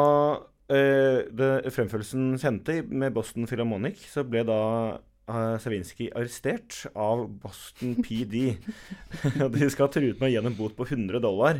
[0.71, 4.61] eh, det, fremførelsen kjente med Boston Philharmonic, så ble da
[4.95, 8.53] uh, Savinskij arrestert av Boston PD.
[9.57, 11.59] De skal ha truet med å gi ham en bot på 100 dollar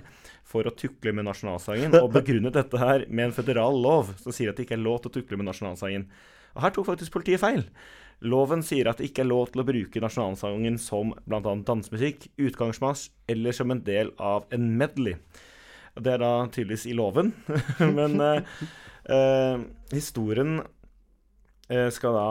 [0.56, 4.52] for å tukle med nasjonalsangen, og begrunnet dette her med en føderal lov som sier
[4.52, 6.08] at det ikke er lov til å tukle med nasjonalsangen.
[6.56, 7.66] Og her tok faktisk politiet feil.
[8.24, 11.42] Loven sier at det ikke er lov til å bruke nasjonalsangen som bl.a.
[11.68, 15.20] dansemusikk, utgangsmarsj eller som en del av en medley.
[15.96, 17.34] Det er da tydeligvis i loven,
[17.98, 18.64] men eh,
[19.12, 20.58] eh, historien
[21.70, 22.26] eh, skal da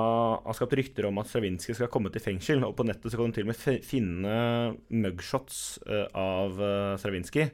[0.44, 2.64] ha skapt rykter om at Stravinskij skal komme til fengsel.
[2.66, 4.34] Og på nettet så kan du til og med finne
[4.92, 7.48] mugshots eh, av uh, Stravinskij.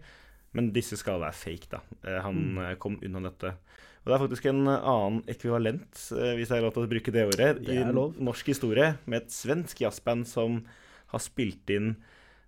[0.52, 1.80] Men disse skal være fake, da.
[2.04, 2.58] Eh, han Mm.
[2.58, 3.54] eh, kom unna dette.
[4.00, 7.12] Og det er faktisk en eh, annen ekvivalent, hvis jeg har lov til å bruke
[7.12, 10.64] det ordet, Det i er norsk historie, med et svensk jazzband som
[11.08, 11.96] har spilt inn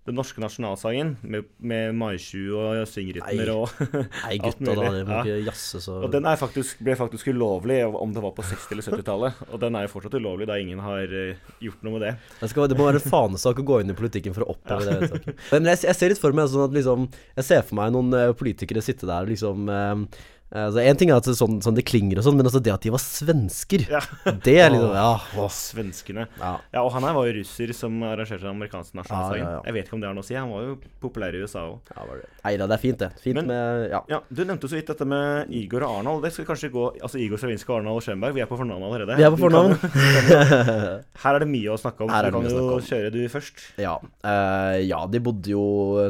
[0.02, 3.70] den norske nasjonalsangen med, med maisju og syngrytmer og
[4.24, 4.74] Nei, gutta, da.
[4.74, 5.20] det Dere må ja.
[5.22, 8.88] ikke jazze så Og den faktisk, ble faktisk ulovlig om det var på 60- eller
[8.88, 9.44] 70-tallet.
[9.52, 12.12] Og den er jo fortsatt ulovlig da ingen har eh, gjort noe med det.
[12.40, 14.88] det, skal, det må være en fanesak å gå inn i politikken for å oppheve
[14.88, 15.46] det vedtaket.
[15.54, 17.06] Men jeg, jeg ser litt for meg sånn at liksom
[17.38, 21.16] Jeg ser for meg noen eh, politikere sitte der liksom eh, altså En ting er
[21.16, 23.86] at det, sånn, sånn det klinger og sånn, men altså det at de var svensker,
[23.90, 24.00] Ja.
[24.46, 25.12] det er liksom Ja.
[25.40, 26.26] åh, Svenskene.
[26.38, 26.50] ja.
[26.74, 29.46] Ja, og han her var jo russer som arrangerte den amerikanske nasjonalsangen.
[29.48, 29.60] Ja.
[29.64, 30.34] Jeg vet ikke om det har noe å si.
[30.36, 31.78] Han var jo populær i USA òg.
[31.88, 32.28] det.
[32.44, 33.10] Nei da, det er fint, det.
[33.22, 34.02] Fint Men- med Ja.
[34.08, 36.22] Ja, du nevnte så vidt dette med Igor og Arnold.
[36.22, 38.34] Det skal kanskje gå Altså Igor Stravinskij og Arnold Schönberg.
[38.34, 39.16] Vi er på fornavn allerede.
[39.16, 39.76] Vi er på Du fornavn.
[41.22, 42.10] Her er det mye å snakke om.
[42.12, 42.88] Her er det kan mye å jo snakke om.
[42.92, 43.64] kjøre du først.
[43.80, 45.62] Ja, Uh, ja, de bodde jo,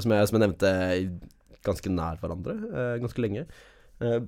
[0.02, 0.70] som jeg, som jeg nevnte,
[1.64, 3.46] ganske nær hverandre uh, ganske lenge.
[4.02, 4.22] Eh,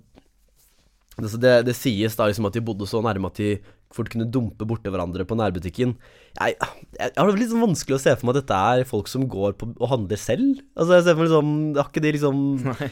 [1.20, 3.56] altså det, det sies da liksom at de bodde så nærme at de
[3.94, 5.94] fort kunne dumpe borti hverandre på nærbutikken.
[6.40, 6.56] Jeg,
[6.98, 9.26] jeg, har det litt sånn vanskelig å se for meg at dette er folk som
[9.30, 10.64] går på og handler selv.
[10.74, 12.40] Altså jeg ser for meg liksom Har ikke de liksom
[12.72, 12.88] Nei.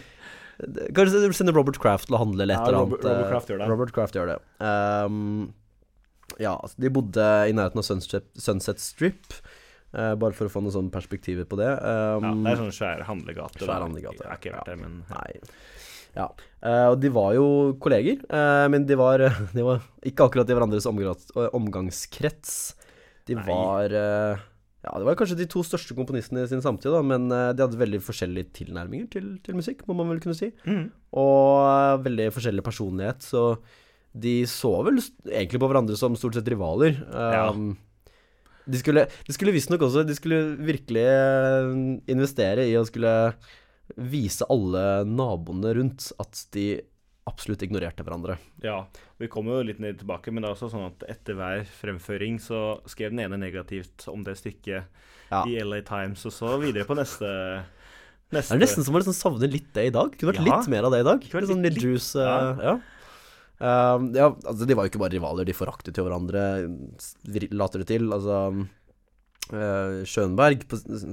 [0.94, 2.92] Kanskje du sender Robert Kraft til å handle eller et eller annet.
[3.02, 3.66] Robert eh, Kraft gjør det.
[3.72, 4.36] Robert Kraft gjør det.
[4.62, 5.48] Um,
[6.38, 9.42] ja, altså, de bodde i nærheten av Sunset, Sunset Strip,
[9.92, 11.68] Uh, bare for å få noen sånne perspektiver på det.
[11.68, 13.60] Ja, Ehm, det er sånn svær handlegate.
[13.60, 14.72] Svær handlegate, Jeg har ikke vært ja.
[14.72, 15.34] der, men Nei.
[16.16, 16.28] Ja.
[16.60, 17.46] Eh, og de var jo
[17.82, 19.24] kolleger, eh, men de var,
[19.56, 22.56] de var ikke akkurat i hverandres omgangskrets.
[23.28, 23.44] De Nei.
[23.46, 24.48] var eh,
[24.82, 27.78] Ja, det var kanskje de to største komponistene i sin samtid, da, men de hadde
[27.78, 30.50] veldig forskjellige tilnærminger til, til musikk, må man vel kunne si.
[30.66, 30.88] Mm.
[31.22, 33.44] Og veldig forskjellig personlighet, så
[34.12, 34.98] de så vel
[35.30, 36.98] egentlig på hverandre som stort sett rivaler.
[37.14, 37.46] Ja.
[37.54, 37.76] Um,
[38.62, 41.02] De skulle, de skulle visstnok også De skulle virkelig
[42.12, 43.10] investere i å skulle
[43.96, 46.80] vise alle naboene rundt at de
[47.28, 48.34] absolutt ignorerte hverandre.
[48.64, 48.80] Ja,
[49.20, 52.40] vi kommer jo litt ned tilbake, men det er også sånn at etter hver fremføring
[52.42, 54.88] så skrev den ene negativt om det stykket
[55.30, 55.44] Ja.
[55.46, 57.64] i LA Times, og så videre på neste,
[58.32, 60.10] Det er nesten som å liksom savne litt det i dag.
[60.18, 60.56] Kunne vært Ja.
[60.58, 61.20] litt mer av det i dag.
[61.22, 62.14] Litt sånn litt- litt juice.
[62.16, 62.80] ja.
[63.60, 64.28] eh, ja.
[64.44, 66.66] Altså De var jo ikke bare rivaler, de foraktet jo hverandre,
[67.52, 68.08] later det til.
[68.10, 68.66] Altså
[69.52, 70.64] uh, Schönberg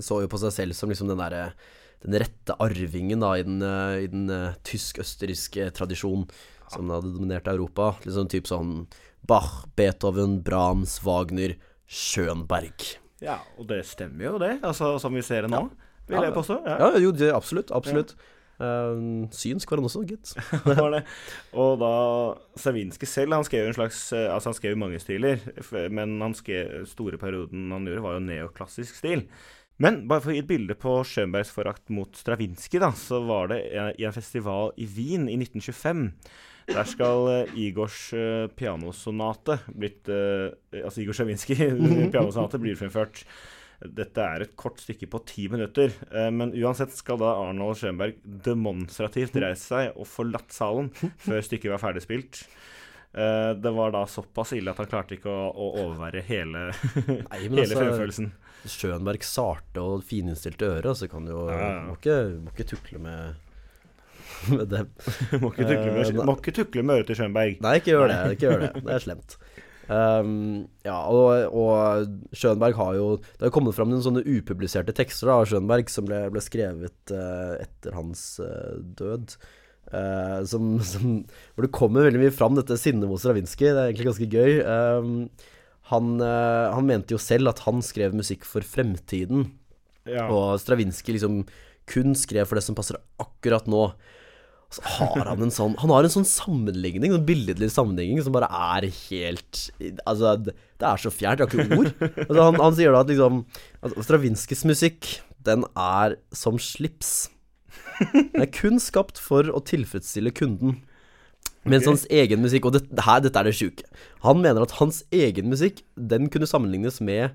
[0.02, 1.52] så jo på seg selv som liksom den derre
[2.03, 6.29] den rette arvingen da i den, eh, i den eh, tysk-østerrikske tradisjonen
[6.69, 7.95] som hadde dominert Europa.
[8.05, 8.88] Litt sånn type sånn
[9.27, 11.57] Bach, Beethoven, Brahms, Wagner,
[11.89, 12.95] Schönberg.
[13.19, 14.55] Ja, og det stemmer jo, det.
[14.63, 15.65] Altså, som vi ser det nå,
[16.07, 16.62] vil jeg påstå.
[16.63, 16.77] Ja.
[16.85, 17.73] Ja, jo, det, absolutt.
[17.75, 18.15] Absolutt.
[18.59, 20.33] Um, synsk var han også, gitt.
[21.59, 21.91] Og da
[22.59, 25.39] Savinskij selv, han skrev jo en slags Altså, han skrev mange stiler,
[25.91, 29.23] men han skrev store perioden han gjorde, var jo neoklassisk stil.
[29.80, 33.48] Men bare for å gi et bilde på Schönbergs forakt mot Stravinskij, da, så var
[33.54, 33.62] det
[33.96, 36.10] i en festival i Wien i 1925.
[36.70, 40.52] Der skal eh, Igors eh, pianosonate blitt eh,
[40.84, 41.63] Altså Igor Stravinskij
[42.13, 43.24] pianosonate blir fremført.
[43.80, 45.94] Dette er et kort stykke på ti minutter,
[46.36, 50.89] men uansett skal da Arnold Schönberg demonstrativt reise seg og forlatt salen
[51.24, 52.42] før stykket var ferdigspilt.
[52.42, 53.62] spilt.
[53.63, 56.65] det var da såpass ille at han klarte ikke å, å overvære hele,
[57.08, 58.28] Nei, hele altså, fremførelsen.
[58.67, 61.86] Schönberg sarte og fininnstilte ører, så kan jo Ja, ja.
[61.88, 63.39] må, ikke, må ikke tukle med,
[64.58, 64.91] med dem.
[65.41, 67.58] Må ikke tukle med, uh, må ikke tukle med øret til Schönberg.
[67.63, 68.19] Nei, ikke gjør det.
[68.36, 68.72] Ikke gjør det.
[68.84, 69.39] Det er slemt.
[69.89, 75.32] Um, ja, og, og Schönberg har jo Det har kommet fram noen sånne upubliserte tekster
[75.32, 79.34] da, av Schönberg som ble, ble skrevet uh, etter hans uh, død.
[79.89, 81.24] Uh, som, som,
[81.56, 83.72] hvor det kommer veldig mye fram, dette sinnet mot Stravinskij.
[83.72, 84.60] Det er egentlig ganske gøy.
[84.62, 85.15] Um,
[85.89, 89.49] han, eh, han mente jo selv at han skrev musikk for fremtiden.
[90.10, 90.30] Ja.
[90.30, 91.43] Og Stravinskij liksom
[91.89, 93.89] kun skrev for det som passer akkurat nå.
[94.69, 98.45] Så har han en sånn Han har en sånn sammenligning, en billedlig sammenligning, som bare
[98.54, 99.63] er helt
[100.06, 101.41] Altså, det det er så fjernt.
[101.41, 101.89] Jeg har ikke ord.
[102.23, 103.41] Altså, han, han sier da at liksom
[103.84, 105.10] altså, Stravinskijs musikk,
[105.43, 107.28] den er som slips.
[107.99, 110.78] Den er kun skapt for å tilfredsstille kunden.
[111.65, 111.89] Mens Ok.
[111.91, 113.84] hans egen musikk Og det, her, dette er det sjuke.
[114.24, 117.32] Han mener at hans egen musikk, den kunne sammenlignes med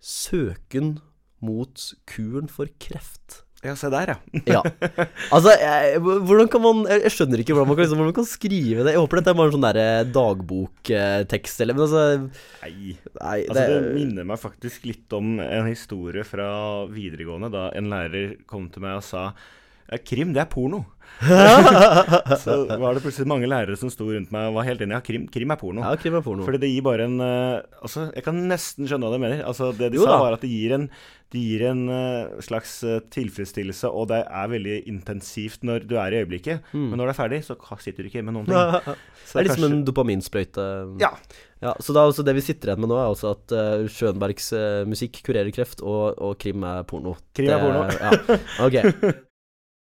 [0.00, 0.98] søken
[1.42, 3.42] mot kuren for kreft.
[3.64, 4.16] ja, se der, ja.
[4.54, 4.60] Ja.
[5.34, 8.28] Altså, jeg, hvordan kan man Jeg skjønner ikke hvordan man kan, liksom, hvordan man kan
[8.30, 8.92] skrive det.
[8.94, 12.04] Jeg håper dette er bare en sånn derre dagboktekst, eller Men altså
[12.62, 12.94] Nei.
[13.18, 16.48] Nei, Altså, det det minner meg faktisk litt om en historie fra
[16.92, 19.30] videregående, da en lærer kom til meg og sa
[19.88, 20.84] Ja, krim, det er porno.
[22.44, 24.98] så var det plutselig mange lærere som sto rundt meg og var helt enige.
[24.98, 25.82] Ja, krim, krim er porno.
[25.82, 26.44] Ja, krim er porno.
[26.46, 29.40] Fordi det gir bare en uh, Altså, jeg kan nesten skjønne hva de mener.
[29.48, 30.84] Altså, det de Jo sa, var at det gir en,
[31.34, 36.14] det gir en uh, slags uh, tilfredsstillelse, og det er veldig intensivt når du er
[36.14, 36.68] i øyeblikket.
[36.76, 36.86] Mm.
[36.92, 38.56] Men når det er ferdig, så sitter du ikke med noen ting.
[38.92, 38.96] det
[39.32, 40.68] Så er liksom kanskje- en dopaminsprøyte.
[41.02, 41.14] Ja.
[41.58, 44.52] Ja, så da, altså det vi sitter igjen med nå, er altså at uh, Schönbergs
[44.54, 47.16] eh, musikk kurerer kreft, og, og krim er porno.
[47.34, 47.88] Krim er Det- porno.
[47.98, 48.38] Ja.
[48.68, 49.24] Ok.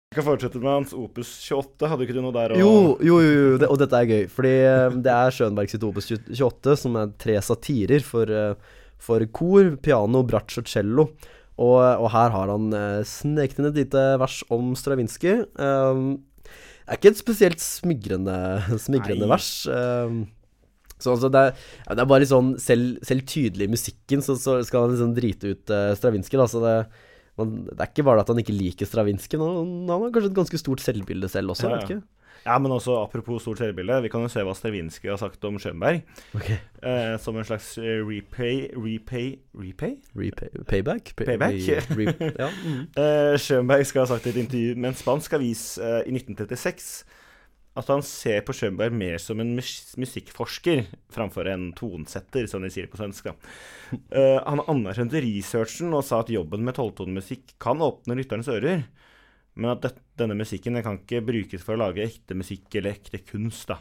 [0.08, 1.88] Jeg kan fortsette med hans Opus 28.
[1.92, 2.54] Hadde ikke du noe der?
[2.54, 4.30] å- Jo, jo, jo, jo det, og dette er gøy.
[4.32, 8.54] Fordi eh, det er Schönberg sitt opus 28, som er tre satirer for, eh,
[8.98, 11.10] for kor, piano, bratsj og cello.
[11.60, 15.42] Og, og her har han uh, sneket inn et lite vers om Stravinskij.
[15.60, 18.36] Um, det er ikke et spesielt smigrende,
[18.86, 19.66] smigrende vers.
[19.68, 20.28] Um,
[21.02, 24.34] så altså det, er, det er bare litt sånn Selv, selv tydelig i musikken så,
[24.42, 26.38] så skal han liksom drite ut uh, Stravinskij.
[26.40, 26.76] Da, så det,
[27.38, 30.38] man, det er ikke bare at han ikke liker Stravinskij, han, han har kanskje et
[30.44, 31.70] ganske stort selvbilde selv også.
[31.70, 32.00] Ja, vet ja.
[32.48, 35.58] Ja, men også apropos stort selvbilde, vi kan jo se hva Stravinskij har sagt om
[35.60, 36.04] Schönberg.
[36.38, 36.52] Ok.
[36.54, 39.34] Eh, som en slags eh, repay Repay?
[39.58, 39.98] Repay?
[40.16, 41.12] Repay, payback?
[41.18, 41.58] Pay- Payback?
[41.58, 42.50] re- re- ja.
[42.68, 42.86] Mm.
[42.96, 47.04] Eh, Schönberg skal ha sagt i et intervju med en spansk avis eh, i 1936
[47.78, 52.90] at han ser på Schönberg mer som en musikkforsker framfor en tonsetter, som de sier
[52.92, 53.32] på svensk.
[53.32, 53.36] da.
[53.88, 58.82] Eh, han anerkjente researchen og sa at jobben med tolvtonemusikk kan åpne lytternes ører,
[59.56, 63.22] men at det, denne musikken kan ikke brukes for å lage ekte musikk eller ekte
[63.24, 63.72] kunst.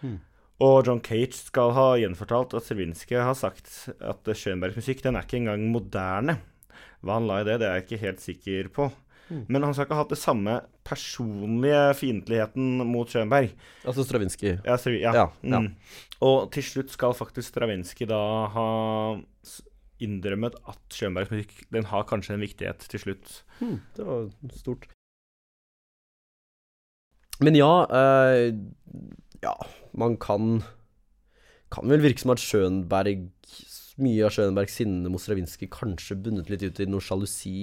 [0.00, 0.16] Hmm.
[0.62, 3.68] Og John Cage skal ha gjenfortalt at Stravinskij har sagt
[4.00, 6.38] at Schönbergs musikk den er ikke engang moderne.
[7.02, 8.88] Hva han la i det, det er jeg ikke helt sikker på.
[9.32, 9.42] Mm.
[9.48, 13.54] Men han skal ikke ha hatt det samme personlige fiendtligheten mot Schönberg.
[13.88, 14.58] Altså Stravinskij.
[14.66, 15.12] Ja, ja.
[15.16, 15.60] Ja, ja.
[15.60, 15.70] Mm.
[16.20, 18.20] Og til slutt skal faktisk Stravinskij da
[18.52, 18.68] ha
[20.02, 23.38] innrømmet at Schönbergs musikk den har kanskje en viktighet til slutt.
[23.60, 24.90] Hmm, det var stort.
[27.42, 28.52] Men ja eh,
[29.42, 29.54] Ja,
[29.98, 30.62] man kan
[31.72, 33.30] Kan vel virke som at Schönberg
[34.02, 37.56] Mye av Schönbergs sinne mot Stravinskij kanskje bundet litt ut i noe sjalusi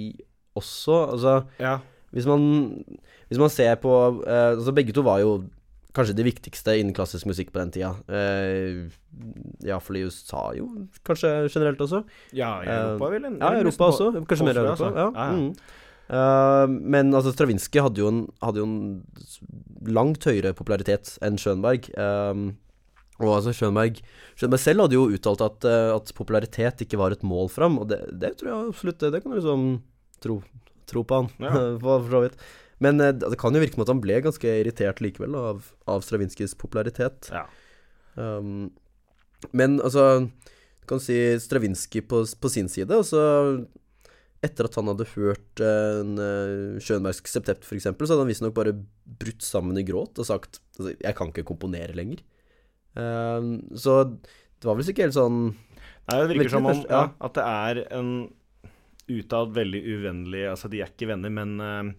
[0.60, 0.98] også.
[1.16, 1.78] Altså, Ja.
[2.12, 2.44] hvis man,
[3.28, 3.94] hvis man ser på
[4.26, 5.40] eh, Altså, begge to var jo
[5.92, 7.88] kanskje de viktigste innen klassisk musikk på den tida.
[8.06, 8.86] Uh,
[9.66, 10.68] Iallfall i USA, jo,
[11.04, 12.04] kanskje generelt også.
[12.32, 13.26] Ja, i Eh, Europa, vel?
[13.40, 14.12] Ja, i Europa også.
[14.30, 14.70] Kanskje mer i Europa.
[14.70, 14.90] altså.
[14.94, 15.10] Ja.
[15.10, 15.36] Ja, ja.
[15.36, 15.54] Mm.
[16.10, 18.06] Eh, men altså, Stravinskij hadde
[18.42, 19.02] hadde jo en
[19.86, 21.90] langt høyere popularitet enn Schönberg.
[21.98, 22.56] Um,
[23.20, 24.00] og altså, Schönberg,
[24.38, 27.88] Schönberg selv hadde jo uttalt at, eh, at popularitet ikke var et mål fram, og
[27.90, 29.82] det, det tror jeg absolutt Det, det kan du liksom
[30.22, 30.40] tro,
[30.90, 31.54] tro på han, Ja.
[31.82, 32.38] for, så vidt.
[32.80, 36.04] Men eh, det kan jo virke som at han ble ganske irritert likevel av, av
[36.06, 37.28] Stravinskijs popularitet.
[37.32, 37.44] Ja.
[38.16, 38.70] Um,
[39.56, 40.26] men altså
[40.82, 42.92] Du kan si Stravinskij på, på sin side.
[42.92, 43.20] Altså
[44.40, 48.54] Etter at han hadde hørt eh, en uh, Schönbergsk septept, f.eks., så hadde han visstnok
[48.56, 48.72] bare
[49.20, 52.24] brutt sammen i gråt og sagt altså, 'Jeg kan ikke komponere lenger'.
[52.96, 55.52] Um, så det var vel ikke helt sånn
[56.10, 57.02] Nei, det virker som om ja.
[57.22, 58.08] at det er en
[59.18, 60.50] utad veldig uvennlige.
[60.54, 61.94] Altså, de er ikke venner, men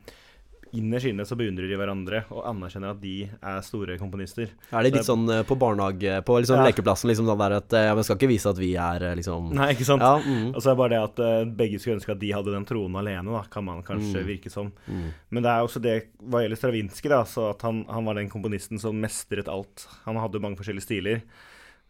[0.71, 4.53] innerst inne så beundrer de hverandre og anerkjenner at de er store komponister.
[4.71, 6.69] Er det litt sånn eh, på barnehage På liksom Ja.
[6.69, 9.15] lekeplassen, liksom sånn der at eh, Ja, men skal ikke vise at vi er eh,
[9.19, 9.99] liksom Nei, ikke sant?
[10.05, 10.13] Ja.
[10.23, 12.53] Mm, Og så er det bare det at uh, begge skulle ønske at de hadde
[12.55, 14.29] den tronen alene, da, kan man kanskje Mm.
[14.31, 14.71] virke som.
[14.87, 15.09] mm.
[15.35, 18.29] Men det er også det hva gjelder Stravinskij, da, så at han, han var den
[18.31, 19.87] komponisten som mestret alt.
[20.07, 21.21] Han hadde mange forskjellige stiler,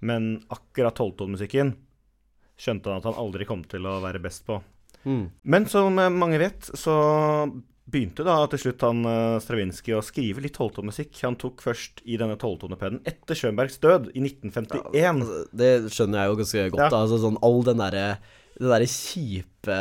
[0.01, 1.75] men akkurat tolvtonmusikken
[2.57, 4.57] skjønte han at han aldri kom til å være best på.
[5.03, 5.25] Mm.
[5.41, 6.95] Men som eh, mange vet, så
[7.91, 11.11] begynte da til slutt han uh, Stravinskij å skrive litt tolvtonemusikk.
[11.25, 14.93] Han tok først i denne tolvtonepennen etter Schönbergs død, i 1951.
[14.95, 15.11] Ja,
[15.51, 16.85] det skjønner jeg jo ganske godt.
[16.85, 17.01] Ja.
[17.01, 18.05] Altså, sånn, all den derre
[18.61, 19.77] den der kjipe,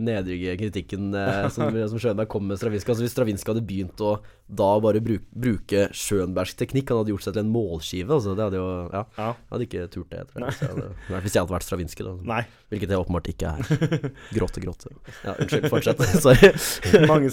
[0.00, 2.92] nedrygge kritikken eh, som, som Schönberg kom med Stravinskij.
[2.94, 4.14] Altså, hvis Stravinskij hadde begynt å
[4.52, 8.12] da bare bruk, bruke Schönbergs teknikk Han hadde gjort seg til en målskive.
[8.16, 9.28] Altså, det hadde jo Ja, Ja.
[9.32, 10.56] jeg hadde ikke turt det, tror jeg.
[10.58, 12.14] Hvert fall hvis jeg hadde vært Stravinskij, da.
[12.32, 12.40] Nei.
[12.72, 13.90] Hvilket jeg åpenbart ikke er.
[14.36, 14.94] Gråte, gråte.
[15.26, 16.00] Ja, unnskyld, fortsett.
[16.24, 16.52] Sorry.
[17.08, 17.32] Mange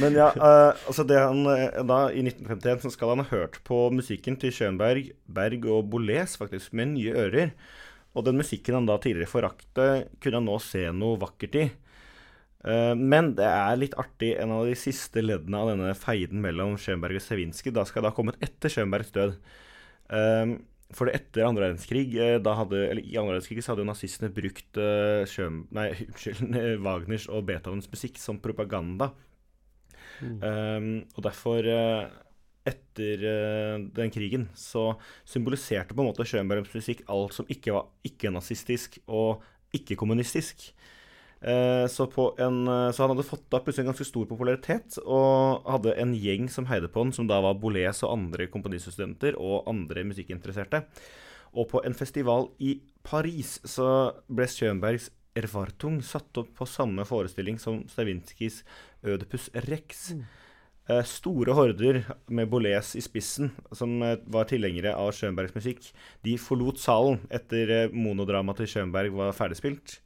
[0.00, 3.60] Men ja, uh, altså det han eh, da i 1951 så skal han ha hørt
[3.68, 7.52] på musikken til Schönberg, Berg og Boles faktisk med nye ører.
[8.12, 9.86] Og den musikken han da tidligere forakte,
[10.20, 11.64] kunne han nå se noe vakkert i.
[12.62, 16.76] Eh, men det er litt artig, en av de siste leddene av denne feiden mellom
[16.80, 19.34] Schönberg og Stravinskij, da skal det ha kommet etter Schönbergs død.
[20.12, 20.54] Eh,
[20.92, 24.32] for etter andre verdenskrig, eh, da hadde, eller i andre verdenskrig så hadde jo nazistene
[24.34, 24.80] brukt
[25.32, 29.12] Schön, nei, unnskyld, Wagners og Beethovens musikk som propaganda.
[30.22, 31.66] Um, og derfor,
[32.68, 34.92] etter eh, den krigen, så
[35.28, 39.42] symboliserte på en måte Schönbergs musikk alt som ikke var ikke-nazistisk og
[39.74, 40.70] ikke-kommunistisk.
[41.42, 42.06] Eh, så,
[42.38, 46.14] en, eh, så han hadde fått da plutselig en ganske stor popularitet, og hadde en
[46.14, 50.84] gjeng som heide på han, som da var Boles og andre komponiststudenter og andre musikkinteresserte.
[51.58, 53.88] Og på en festival i Paris så
[54.30, 58.62] ble Schönbergs Erwartung satt opp på samme forestilling som Stravinskijs
[59.02, 60.10] Ødepus Rex.
[60.12, 60.41] Eh,
[61.06, 65.92] store horder med Bollés i spissen, som eh, var tilhengere av Schönbergs musikk,
[66.26, 70.00] de forlot salen etter eh, monodramaet til Schönberg var ferdigspilt.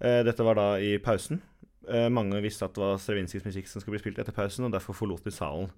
[0.00, 1.40] Eh, dette var da i pausen.
[1.86, 4.72] Eh, mange visste at det var Stravinskijs musikk som skulle bli spilt etter pausen, og
[4.74, 5.68] derfor forlot de salen.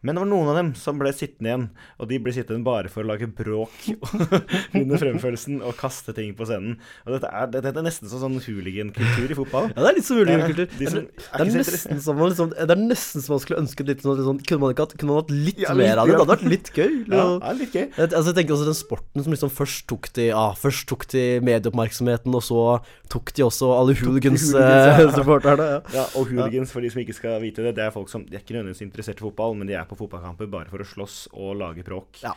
[0.00, 1.64] Men det var noen av dem som ble sittende igjen,
[1.98, 3.88] og de ble sittende bare for å lage bråk
[4.78, 6.76] under fremførelsen og kaste ting på scenen.
[7.04, 9.68] Og dette er, dette er nesten sånn, sånn hooligankultur i fotball.
[9.74, 10.70] Ja, det er litt som hooligankultur.
[10.78, 13.90] De som Det, er nesten som man liksom, det er nesten som man skulle ønsket
[13.90, 16.14] litt sånn, liksom, Kunne man ikke hatt, kunne man hatt litt Ja, mer av det?
[16.14, 16.94] Det hadde vært litt gøy.
[17.18, 17.84] Ja, det er litt gøy.
[17.88, 21.08] Jeg, altså, jeg tenker også den sporten som liksom først tok de ja, Først tok
[21.10, 22.62] de medieoppmerksomheten, og så
[23.10, 24.46] tok de også alle hooligans,
[25.58, 25.94] hooligans-supporterne.
[25.94, 25.98] ja.
[25.98, 28.36] Ja, og hooligans, for de som ikke skal vite det, det er folk som De
[28.36, 31.18] er ikke nødvendigvis interessert i fotball, men de er på fotballkamper bare for å slåss
[31.34, 32.22] og lage bråk.
[32.22, 32.34] Ja.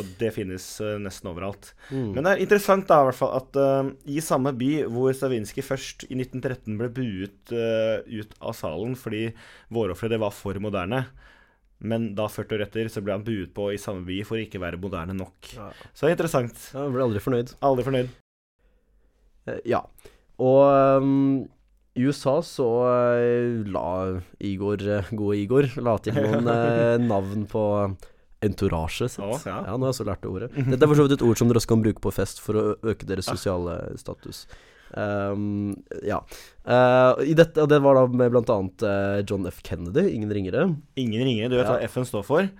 [0.00, 1.72] Og det finnes uh, nesten overalt.
[1.90, 2.12] Mm.
[2.16, 5.66] Men det er interessant da, i hvert fall, at uh, i samme by hvor Stravinskij
[5.66, 9.26] først i 1913 ble buet uh, ut av salen fordi
[9.72, 11.04] vårofferet var for moderne,
[11.82, 14.44] men da 40 år etter så ble han buet på i samme by for å
[14.44, 15.52] ikke være moderne nok.
[15.56, 15.72] Ja.
[15.90, 16.68] Så det er interessant.
[16.70, 17.56] Ja, jeg ble aldri fornøyd.
[17.66, 18.12] Aldri fornøyd.
[19.66, 19.82] Ja.
[20.42, 21.42] Og um,
[21.94, 23.84] i USA så eh, la
[24.40, 27.64] Igor, eh, gode Igor, la til noen eh, navn på
[28.42, 29.46] entorasjet sitt.
[29.46, 29.58] Ja.
[29.68, 30.50] ja, nå har jeg så lært det ordet.
[30.72, 32.58] Dette er for så vidt et ord som dere også kan bruke på fest for
[32.58, 34.46] å øke deres sosiale status.
[34.92, 35.72] Um,
[36.04, 36.18] ja.
[36.66, 38.84] Uh, i dette, det var da med blant annet
[39.30, 39.62] John F.
[39.64, 40.66] Kennedy, ingen ringere.
[41.00, 41.76] Ingen ringere, Du vet Ja.
[41.76, 42.50] hva FN står for?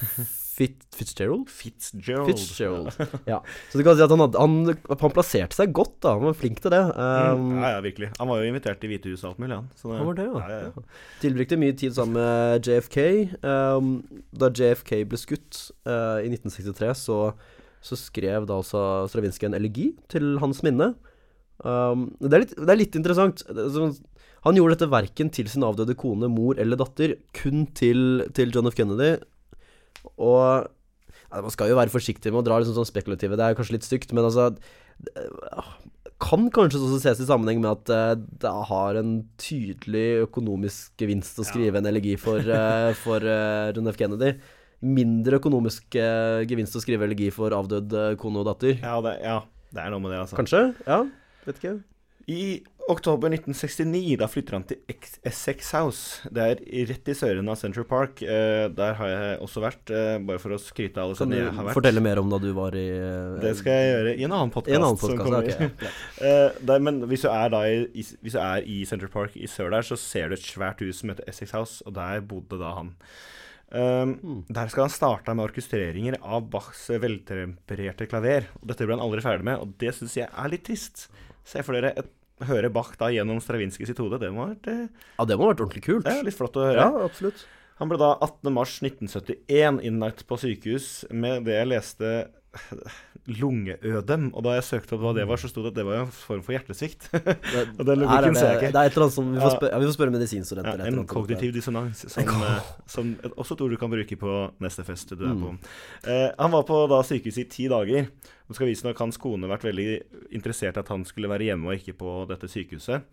[0.60, 1.48] Fit, Fitzgerald?
[1.48, 2.28] Fitzgerald.
[2.28, 2.92] Fitzgerald.
[3.32, 3.38] Ja.
[3.72, 6.12] Så du kan si at han, hadde, han, han plasserte seg godt, da.
[6.18, 6.82] Han var flink til det.
[6.92, 8.10] Um, Mm, ja, ja, virkelig.
[8.18, 9.70] Han var jo invitert til Hvitehuset og alt mulig, han.
[9.80, 10.42] Så det- Han var det, ja.
[10.52, 10.84] ja, ja.
[11.22, 12.98] Tilbrakte mye tid sammen med JFK.
[13.40, 13.90] Um,
[14.36, 17.18] da JFK ble skutt uh, i 1963, så,
[17.80, 20.92] så skrev da også Stravinskij en elegi til hans minne.
[21.64, 23.42] Um, det, er litt, det er litt interessant.
[24.44, 28.68] Han gjorde dette verken til sin avdøde kone, mor eller datter, kun til, til John
[28.70, 28.76] F.
[28.78, 29.18] Kennedy.
[30.16, 30.66] Og
[31.30, 33.76] ja, Man skal jo være forsiktig med å dra liksom sånn spekulative, det er kanskje
[33.76, 35.28] litt stygt, men altså det,
[36.20, 41.38] Kan kanskje også ses i sammenheng med at eh, det har en tydelig økonomisk gevinst
[41.40, 43.96] å skrive en elegi for, eh, for eh, John F.
[44.00, 44.34] Kennedy.
[44.84, 48.76] Mindre økonomisk eh, gevinst å skrive elegi for avdød eh, kone og datter.
[48.82, 49.38] Ja, det, ja,
[49.72, 50.36] det er noe med det, altså.
[50.40, 50.66] Kanskje?
[50.84, 51.02] Ja,
[51.46, 51.74] vet ikke.
[52.30, 52.42] I
[52.92, 54.80] oktober 1969, da flytter han til
[55.26, 56.30] Essex House.
[56.32, 58.22] Det er rett i søren av Central Park.
[58.22, 61.48] Eh, der har jeg også vært, eh, bare for å skryte av alle som stedene
[61.48, 61.78] jeg har vært.
[61.78, 64.54] fortelle mer om da du var i eh, Det skal jeg gjøre i en annen
[64.54, 64.74] podkast.
[64.74, 65.40] I en annen podkast.
[65.40, 65.82] ok.
[65.86, 65.94] ja.
[66.30, 69.70] Eh, men hvis du, er da i, hvis du er i Central Park i sør
[69.72, 72.74] der, så ser du et svært hus som heter Essex House, og der bodde da
[72.76, 72.94] han.
[73.70, 74.38] Um, mm.
[74.50, 78.48] Der skal han starte med orkestreringer av Bachs veltempererte klaver.
[78.60, 81.06] Og dette ble han aldri ferdig med, og det syns jeg er litt trist.
[81.46, 82.10] Se for dere et,
[82.48, 84.20] høre Bach da gjennom Stravinskij sitt hode.
[84.22, 86.08] Det må ha vært eh, ja, det må ha vært ordentlig kult.
[86.08, 86.84] er litt flott å høre.
[86.86, 87.44] Ja, absolutt.
[87.80, 88.52] Han ble da 18.
[88.52, 92.10] mars 1971 innlagt på sykehus med det jeg leste
[93.30, 94.30] lungeødem.
[94.34, 96.12] Og da jeg søkte opp hva det var, så sto det at det var en
[96.14, 97.08] form for hjertesvikt.
[97.50, 98.72] Det, Og den logikken ser jeg ikke.
[98.74, 100.82] det er et eller annet som Vi får spørre, ja, vi får spørre medisinstudenter.
[100.82, 105.14] Ja, en kognitiv dissonans, som, eh, som også ord du kan bruke på neste fest
[105.14, 105.58] du er Mm.
[106.04, 108.08] Eh, han var på da sykehuset i ti dager.
[108.48, 109.86] Nå skal visstnok hans kone vært veldig
[110.34, 113.06] interessert i at han skulle være hjemme og ikke på dette sykehuset.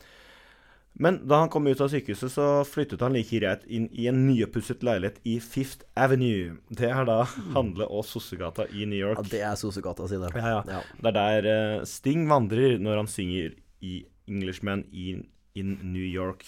[0.99, 4.23] Men da han kom ut av sykehuset, så flyttet han like greit inn i en
[4.25, 6.55] nyoppusset leilighet i Fifth Avenue.
[6.73, 7.19] Det er da
[7.53, 9.21] Handle- og Sossegata i New York.
[9.21, 10.31] Ja, det er sossegata si, det.
[10.33, 10.63] Ja, ja.
[10.67, 10.81] Ja.
[10.97, 13.53] Det er der eh, Sting vandrer når han synger
[13.85, 16.43] i Englishman in, in New York.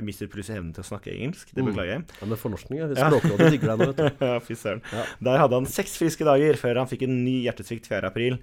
[0.00, 1.50] Jeg mister plutselig evnen til å snakke engelsk.
[1.52, 1.68] Det Mm.
[1.74, 2.04] beklager jeg.
[2.22, 2.78] Ja, med fornorskning.
[2.80, 2.88] Ja.
[3.04, 4.24] Språkrådet digger deg nå, vet du.
[4.30, 4.80] Ja, Fy søren.
[4.96, 5.04] Ja.
[5.28, 8.08] Der hadde han seks friske dager før han fikk en ny hjertesvikt 4.
[8.08, 8.40] april.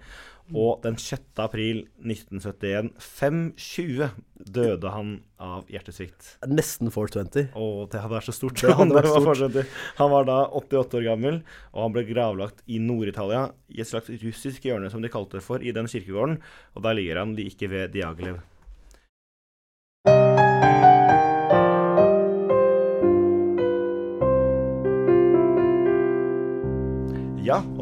[0.55, 1.25] Og den 6.
[1.43, 4.11] april 1971, 5.20,
[4.53, 6.33] døde han av hjertesvikt.
[6.49, 7.51] Nesten 420.
[7.57, 8.59] Å, det hadde vært så stort.
[8.63, 9.77] Det hadde vært stort.
[9.99, 11.39] Han var da 88 år gammel,
[11.73, 15.45] og han ble gravlagt i Nord-Italia, i et slags russisk hjørne, som de kalte det
[15.45, 16.39] for, i den kirkegården.
[16.75, 18.41] Og der ligger han like ved Diaghilev.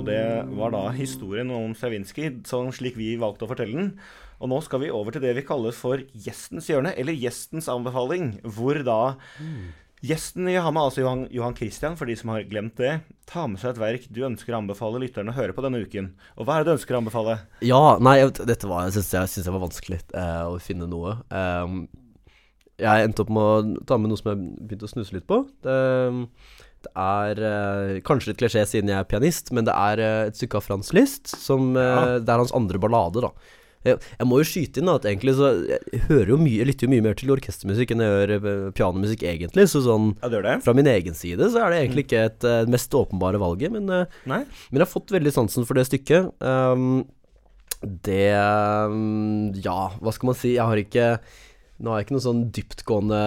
[0.06, 3.88] Og det var da historien om Stravinskij, sånn slik vi valgte å fortelle den.
[4.38, 8.36] Og nå skal vi over til det vi kaller for gjestens hjørne, eller gjestens anbefaling,
[8.46, 9.00] hvor da
[10.06, 12.92] Gjesten vi har med, altså Johan, Johan Christian, for de som har glemt det,
[13.26, 16.12] tar med seg et verk du ønsker å anbefale lytterne å høre på denne uken.
[16.36, 17.40] Og hva er det du ønsker å anbefale?
[17.66, 21.16] Ja, nei, dette var, jeg syns jeg, jeg var vanskelig eh, å finne noe.
[21.34, 21.88] Um,
[22.78, 25.42] jeg endte opp med å ta med noe som jeg begynte å snuse litt på.
[25.66, 25.80] Det,
[26.86, 30.38] det er eh, kanskje litt klisjé siden jeg er pianist, men det er eh, et
[30.40, 31.34] stykke av Frans List.
[31.42, 32.18] Som, eh, Ja.
[32.22, 33.34] Det er hans andre ballade, da.
[33.86, 36.66] Jeg, jeg må jo skyte inn da, at egentlig så Jeg hører jo mye, jeg
[36.72, 39.68] lytter jo mye mer til orkestermusikk enn jeg gjør eh, pianomusikk, egentlig.
[39.70, 40.56] Så sånn Ja, det det?
[40.66, 43.86] fra min egen side så er det egentlig ikke et eh, mest åpenbare valget, men
[43.86, 46.32] men jeg har fått veldig sansen for det stykket.
[46.42, 47.04] Um,
[48.06, 48.34] det
[48.90, 50.56] um, Ja, hva skal man si?
[50.56, 51.10] Jeg har ikke
[51.76, 53.22] Nå har jeg ikke noen sånn dyptgående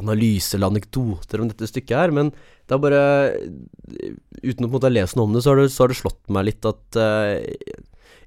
[0.00, 2.32] analyse eller anekdoter om dette stykket her, men
[2.66, 3.04] det er bare
[4.40, 6.00] Uten å på en måte lese noe om det, så har det, så har det
[6.00, 7.36] slått meg litt at uh,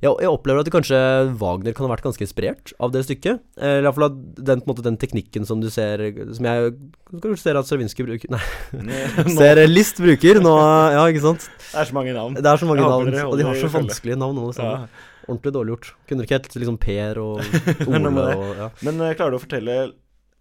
[0.04, 0.98] jeg, jeg opplever at det kanskje
[1.40, 3.40] Wagner kan ha vært ganske inspirert av det stykket.
[3.56, 4.18] Eller iallfall av
[4.50, 6.04] den, måte, den teknikken som du ser
[6.36, 6.74] Som jeg
[7.14, 8.42] kanskje ser at Stravinskij bruker Nei,
[9.38, 10.58] ser List bruker nå.
[10.98, 11.48] Ja, ikke sant?
[11.48, 12.36] det er så mange navn.
[12.36, 14.86] Det er så mange navn, og de har så vanskelige navn alle sammen.
[14.88, 15.10] Ja.
[15.28, 15.90] Ordentlig dårlig gjort.
[16.10, 17.42] Kunne ikke hett liksom Per og
[17.88, 18.70] Ole og ja.
[18.84, 19.78] Men eh, klarer du å fortelle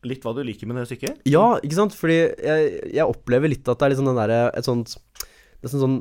[0.03, 1.21] litt hva du liker med det stykket?
[1.31, 1.95] ja, ikke sant?
[1.95, 4.97] Fordi jeg, jeg opplever litt at det er sånn den derre Et sånt
[5.63, 6.01] Nesten sånn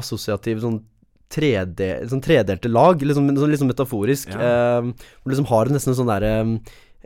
[0.00, 0.80] assosiativ sånn
[1.30, 4.32] trede, sånn tredelte lag, liksom, sånn, liksom metaforisk.
[4.34, 4.80] Ja.
[4.80, 4.88] Eh,
[5.22, 6.32] hvor liksom har nesten sånn derre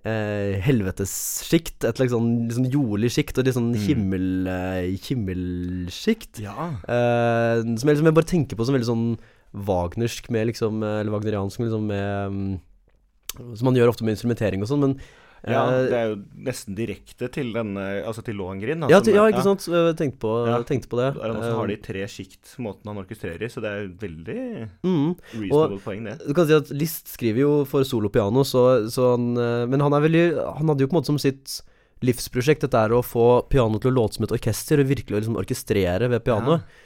[0.05, 3.83] eh, helvetessjikt, et liksom, sånn liksom jordlig sjikt, og litt sånn Mm.
[3.85, 6.41] himmel, eh, himmelsjikt.
[6.45, 6.71] Ja.
[6.89, 9.07] Eh, som jeg liksom jeg bare tenker på som veldig sånn
[9.55, 14.17] wagnersk med liksom eh, Eller wagneriansk med liksom med mm, Som man gjør ofte med
[14.17, 14.99] instrumentering og sånn, men
[15.45, 18.81] ja, eh, det er jo nesten direkte til denne Altså til Lohengrin.
[18.81, 19.67] da, ja, som- til, ja, ikke sant.
[19.99, 20.63] Tenkte på, Ja.
[20.63, 21.21] tenkte på det.
[21.21, 24.71] Han også har de Eh, tre sjikt, måten han orkestrerer i, så det er veldig
[24.83, 25.17] mm.
[25.35, 26.27] reasonable poeng, det.
[26.27, 29.81] Du kan si at Liszt skriver jo for solo piano, så, så han eh, Men
[29.81, 31.61] han er veldig Han hadde jo på en måte som sitt
[32.03, 35.37] livsprosjekt dette er å få pianoet til å låte som et orkester, og virkelig liksom
[35.37, 36.61] orkestrere ved pianoet.
[36.61, 36.84] Eh,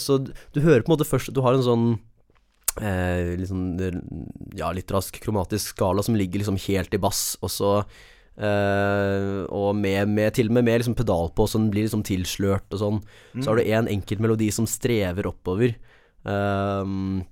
[0.00, 1.86] så du, hører på en måte først Du har en sånn
[2.80, 3.66] eh, sånn
[4.56, 7.72] Ja, litt rask kromatisk skala som ligger liksom helt i bass, og så
[8.36, 12.06] eh, Og med, med til og med med liksom pedal på, så den blir liksom
[12.06, 13.02] tilslørt og sånn.
[13.40, 15.76] Så har du én en enkelt melodi som strever oppover.
[16.28, 17.24] Ehm,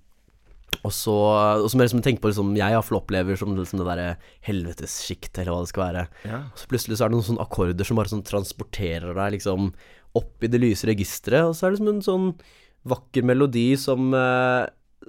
[0.81, 1.15] og så
[1.61, 4.11] Og som jeg liksom tenke på liksom, jeg iallfall opplever som liksom det derre
[4.47, 6.05] helvetessjikt, eller hva det skal være.
[6.25, 6.43] Ja.
[6.51, 9.73] Og så plutselig så er det noen sånne akkorder som bare sånn transporterer deg liksom
[10.19, 12.29] opp i det lyse registeret, og så er det som en sånn
[12.91, 14.65] vakker melodi som eh,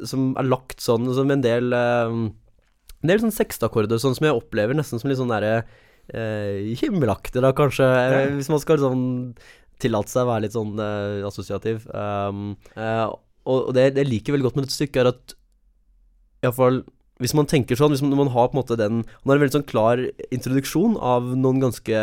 [0.08, 4.36] Som er lagt sånn som en del eh, En del sånn sekstakkorder sånn som jeg
[4.36, 5.64] opplever nesten som litt sånn derre
[6.12, 8.22] eh, himmelaktig, da, kanskje, ja.
[8.36, 9.04] hvis man skal sånn
[9.82, 11.88] tillate seg å være litt sånn eh, assosiativ.
[11.90, 13.06] Um, eh,
[13.50, 15.34] og det, det jeg liker veldig godt med dette stykket, er at
[16.46, 16.84] iallfall
[17.22, 19.44] hvis man tenker sånn, hvis man, man har på en måte den Man har en
[19.44, 20.02] veldig sånn klar
[20.34, 22.00] introduksjon av noen ganske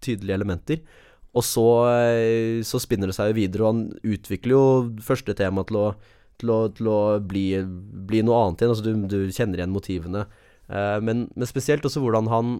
[0.00, 0.82] tydelige elementer,
[1.30, 3.84] og så, eh, så spinner det seg jo videre, og han
[4.16, 4.64] utvikler jo
[5.04, 5.86] første tema til å,
[6.42, 7.46] til å, til å bli,
[8.10, 8.74] bli noe annet igjen.
[8.74, 10.24] Altså du, du kjenner igjen motivene.
[10.66, 12.58] Eh, men, men spesielt også hvordan han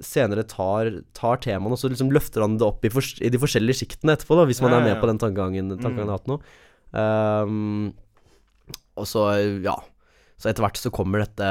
[0.00, 3.40] senere tar, tar temaene, og så liksom løfter han det opp i, for, i de
[3.40, 5.00] forskjellige sjiktene etterpå, da, hvis man Ja, er ja, med ja.
[5.02, 6.12] på den tankegangen, tankegangen mm.
[6.14, 6.38] har hatt nå.
[6.90, 7.90] Um,
[8.98, 9.28] og så,
[9.62, 9.76] ja
[10.40, 11.50] Så etter hvert så kommer dette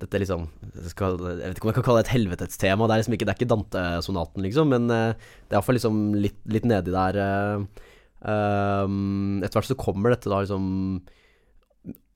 [0.00, 0.46] dette liksom
[0.90, 2.88] skal, jeg vet ikke om jeg kan kalle det et helvetestema.
[2.88, 5.14] Det er liksom ikke, ikke Dante-sonaten, liksom, men eh,
[5.46, 7.20] det er iallfall liksom litt, litt nedi der.
[7.24, 7.86] eh,
[8.32, 10.70] ehm, etter hvert så kommer dette da liksom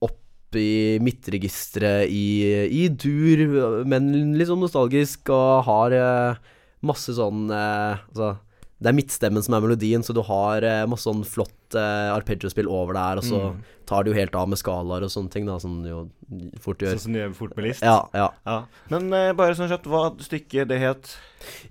[0.05, 2.25] opp i midtregisteret i,
[2.71, 3.45] i dur,
[3.89, 4.11] men
[4.47, 6.43] sånn nostalgisk, og har eh,
[6.85, 8.35] masse sånn Altså,
[8.85, 12.67] det er midtstemmen som er melodien, så du har eh, masse sånn flott eh, arpeggio-spill
[12.69, 13.63] over der, og så Mm.
[13.89, 15.99] tar det jo helt av med skalaer og sånne ting, da, som du jo
[16.61, 16.93] fort gjør.
[16.93, 17.81] Sånn som du gjør fort med list.
[17.85, 18.27] Ja, ja.
[18.45, 18.59] Ja.
[18.93, 21.15] Men eh, bare sånn kjapt, hva stykket det het?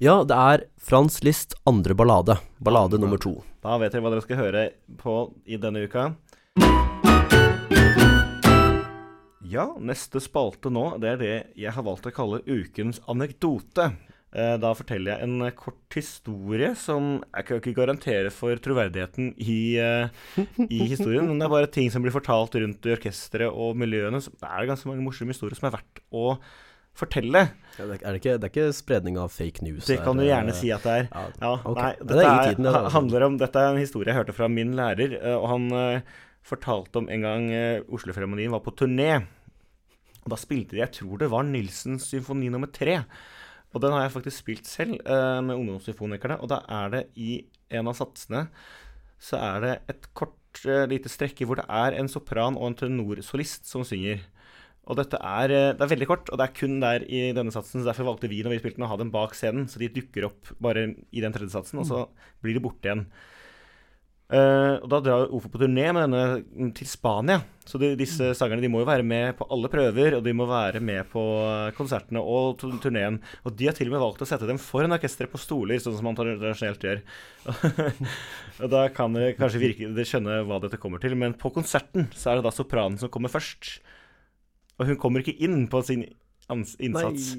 [0.03, 2.41] Ja, det er Frans List andre ballade.
[2.61, 3.37] Ballade nummer to.
[3.63, 4.67] Da vet dere hva dere skal høre
[5.01, 6.11] på i denne uka.
[9.55, 13.93] Ja, neste spalte nå, det er det jeg har valgt å kalle ukens anekdote.
[14.35, 19.77] Eh, Da forteller jeg en kort historie som Jeg kan ikke garantere for troverdigheten i,
[19.79, 20.09] eh,
[20.67, 24.21] i historien, men det er bare ting som blir fortalt rundt i orkesteret og miljøene.
[24.21, 26.39] Så det er ganske mange morsomme historier som er verdt å
[26.95, 27.45] fortelle.
[27.79, 29.87] Ja, det, er det, ikke, det er ikke spredning av fake news?
[29.87, 31.09] Det kan du gjerne eh, si at det er.
[31.11, 31.79] Ja, Ja, ok.
[31.79, 32.69] nei, dette det er tiden,
[32.99, 36.03] handler om, dette er en historie jeg hørte fra min lærer, og han
[36.45, 39.23] fortalte om en gang uh, Oslo-Filharmonien var på turné.
[40.25, 42.99] Og Da spilte de, jeg tror det var Nilsens symfoni nummer tre.
[43.75, 46.39] Og den har jeg faktisk spilt selv uh, med ungdomssymfonikerne.
[46.41, 47.43] Og da er det i
[47.75, 48.47] en av satsene
[49.25, 52.79] så er det et kort uh, lite strekke hvor det er en sopran og en
[52.85, 54.23] tenorsolist som synger.
[54.85, 57.53] Og dette er, eh, det er veldig kort, og det er kun der i denne
[57.53, 57.81] satsen.
[57.81, 59.89] så Derfor valgte vi når vi spilte den å ha dem bak scenen, så de
[59.89, 62.09] dukker opp bare i den tredje satsen, og så
[62.43, 63.07] blir de borte igjen.
[64.33, 67.43] Eh, og Da drar Ofo på turné med denne til Spania.
[67.69, 70.47] Så de, disse sangerne de må jo være med på alle prøver, og de må
[70.49, 73.21] være med på eh, konsertene og tu- turneen.
[73.45, 75.97] Og de har til og med valgt å sette dem foran orkesteret på stoler, sånn
[75.99, 77.05] som man tradisjonelt gjør.
[78.65, 82.09] og da kan dere kanskje virke Dere skjønner hva dette kommer til, men på konserten
[82.17, 83.79] så er det da sopranen som kommer først.
[84.81, 86.09] Og hun kommer ikke inn på sin
[86.83, 87.35] innsats.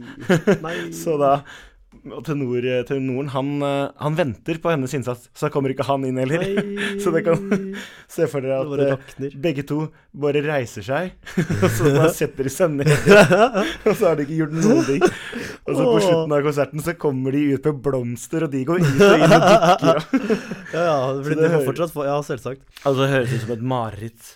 [0.64, 0.76] Nei.
[1.04, 1.34] Så da
[2.12, 6.04] og tenor, tenoren, han, eh, han venter på hennes innsats, så da kommer ikke han
[6.08, 6.44] inn heller.
[7.04, 7.40] Så det kan
[8.16, 8.62] se for dere
[8.96, 9.86] at eh, begge to
[10.16, 11.12] bare reiser seg,
[11.64, 12.92] og så bare setter de seg ned.
[12.92, 15.04] Og så har de ikke gjort noen ting.
[15.66, 18.84] Og så på slutten av konserten så kommer de ut med blomster, og de går
[18.84, 20.04] ut og inn og dukker.
[20.76, 22.64] Ja, ja, det, det de hører- fortsatt Ja, selvsagt.
[22.84, 24.36] Altså, det høres ut som et mareritt.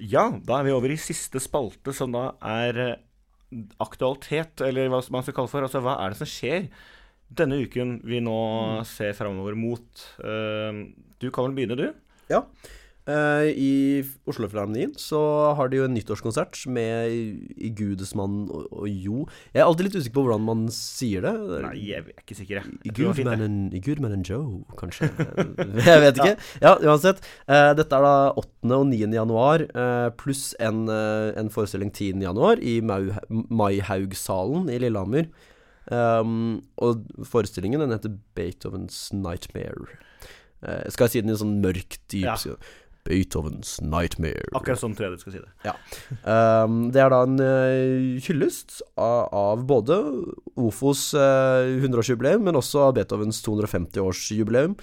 [0.00, 2.94] Ja, da er vi over i siste spalte, som da er eh,
[3.82, 5.66] aktualitet, eller hva man skal kalle for.
[5.66, 6.68] Altså, hva er det som skjer
[7.30, 8.36] denne uken vi nå
[8.88, 10.04] ser framover mot?
[10.22, 10.84] Eh,
[11.20, 11.88] du kan vel begynne, du?
[12.30, 12.44] Ja.
[13.08, 13.70] Eh, I
[14.28, 15.18] Oslofilharmonien så
[15.56, 19.26] har de jo en nyttårskonsert med i- Gudesmann og, og Jo.
[19.54, 21.32] Jeg er alltid litt usikker på hvordan man sier det.
[21.64, 22.76] Nei, jeg er ikke sikker, jeg.
[22.84, 22.92] I
[23.74, 25.08] I Gudmannen Joe, kanskje.
[25.80, 26.36] Jeg vet ikke.
[26.62, 27.24] Ja, uansett.
[27.48, 28.76] Eh, dette er da 8.
[28.76, 29.10] og 9.
[29.16, 32.20] januar, eh, pluss en, eh, en forestilling 10.
[32.22, 32.78] januar i
[33.50, 35.26] Maihaugsalen i Lillehammer.
[35.90, 39.88] Um, og forestillingen den heter Beethovens Nightmare.
[40.62, 42.36] Uh, skal jeg si den i sånn mørk, dyp Ja.
[43.06, 44.48] Beethovens Nightmare.
[44.56, 45.74] Akkurat sånn tror jeg du skal si det.
[46.24, 50.00] Um, det er da en eh, hyllest av, av både
[50.60, 54.76] Ofos uh, 100-årsjubileum, men også av Beethovens 250-årsjubileum.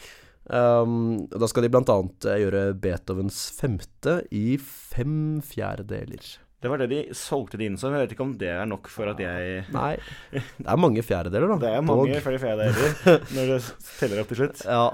[0.47, 6.37] Um, da skal de blant annet eh, gjøre Beethovens femte i fem fjerdedeler.
[6.57, 7.93] Det var det de solgte det inn som.
[7.93, 9.91] Jeg vet ikke om det er nok for at jeg Nei,
[10.31, 11.57] det er mange fjerdedeler, da.
[11.61, 11.89] Det er Dog.
[11.91, 13.59] mange flere fjerdedeler når det
[13.99, 14.63] teller opp til slutt.
[14.77, 14.87] Ja,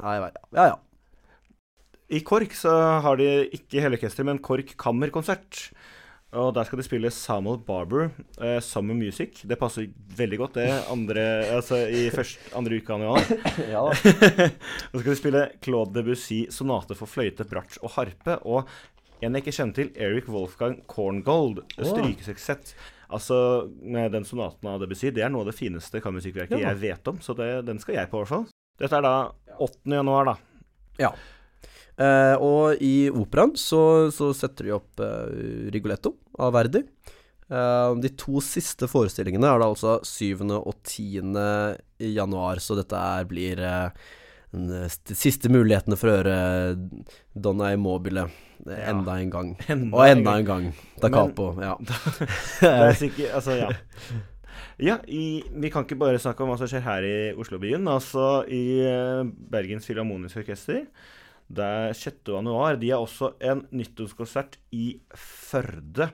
[0.00, 0.14] nei,
[0.56, 0.78] ja, ja.
[2.10, 2.72] I KORK så
[3.04, 5.68] har de ikke hele orkesteret, men KORK kammerkonsert.
[6.30, 9.40] Og der skal de spille Samuel Barber, eh, Summer Music.
[9.46, 9.88] Det passer
[10.18, 10.68] veldig godt, det.
[10.90, 11.24] Andre,
[11.56, 13.32] altså i først, andre uka av januar.
[13.74, 13.82] ja.
[14.92, 18.38] Og så skal de spille Claude Debussy, sonate for fløyte, bratsj og harpe.
[18.46, 18.70] Og
[19.20, 22.76] en jeg ikke kjenner til, Eric Wolfgang Korngold, strykesuksess.
[23.10, 23.40] Altså,
[23.82, 26.70] med den sonaten av Debussy, det er noe av det fineste kammermusikkverket Ja.
[26.70, 28.46] jeg vet om, så det, den skal jeg på, i hvert fall.
[28.78, 29.14] Dette er da
[29.58, 29.82] 8.
[29.98, 30.38] januar, da.
[31.02, 31.10] Ja.
[32.00, 36.80] Eh, og i operaen så, så setter de opp eh, Rigoletto av Verdi.
[37.50, 40.46] Eh, de to siste forestillingene er da altså 7.
[40.56, 41.34] og 10.
[42.14, 43.60] januar, så dette er, blir
[44.50, 46.38] de siste mulighetene for å høre
[47.36, 48.28] Donna Immobile
[48.66, 48.90] Ja.
[48.90, 49.52] enda en gang.
[49.72, 50.40] Enda Og en enda gang.
[50.40, 50.64] en gang.
[51.00, 51.46] Da Men- capo.
[51.62, 51.76] Ja.
[52.60, 53.70] Det er sikkert Altså, ja.
[54.80, 57.84] Ja, i, Vi kan ikke bare snakke om hva som skjer her i Oslobyen.
[57.88, 58.80] Altså, i
[59.52, 60.82] Bergens Filharmoniske Orkester
[61.50, 62.20] Det er 6.
[62.36, 62.78] januar.
[62.78, 66.10] De har også en nyttårskonsert i Førde.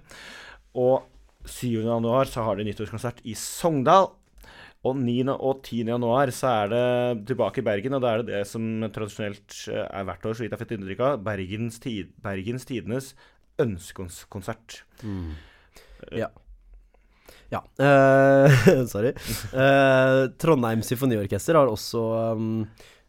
[0.77, 1.05] Og
[1.47, 1.83] 7.
[1.85, 4.11] januar så har de nyttårskonsert i Sogndal.
[4.87, 5.19] Og 9.
[5.35, 5.83] og 10.
[5.91, 9.83] januar så er det tilbake i Bergen, og da er det det som tradisjonelt eh,
[9.83, 13.13] er hvert år, så vidt jeg har fått inntrykk av, Bergens, tid, Bergens Tidenes
[13.63, 14.83] ønskekonsert.
[16.15, 16.31] Ja.
[17.51, 17.63] Ja.
[17.79, 19.13] Uh, sorry.
[19.55, 22.03] Uh, Trondheim Symfoniorkester har også
[22.37, 22.65] um,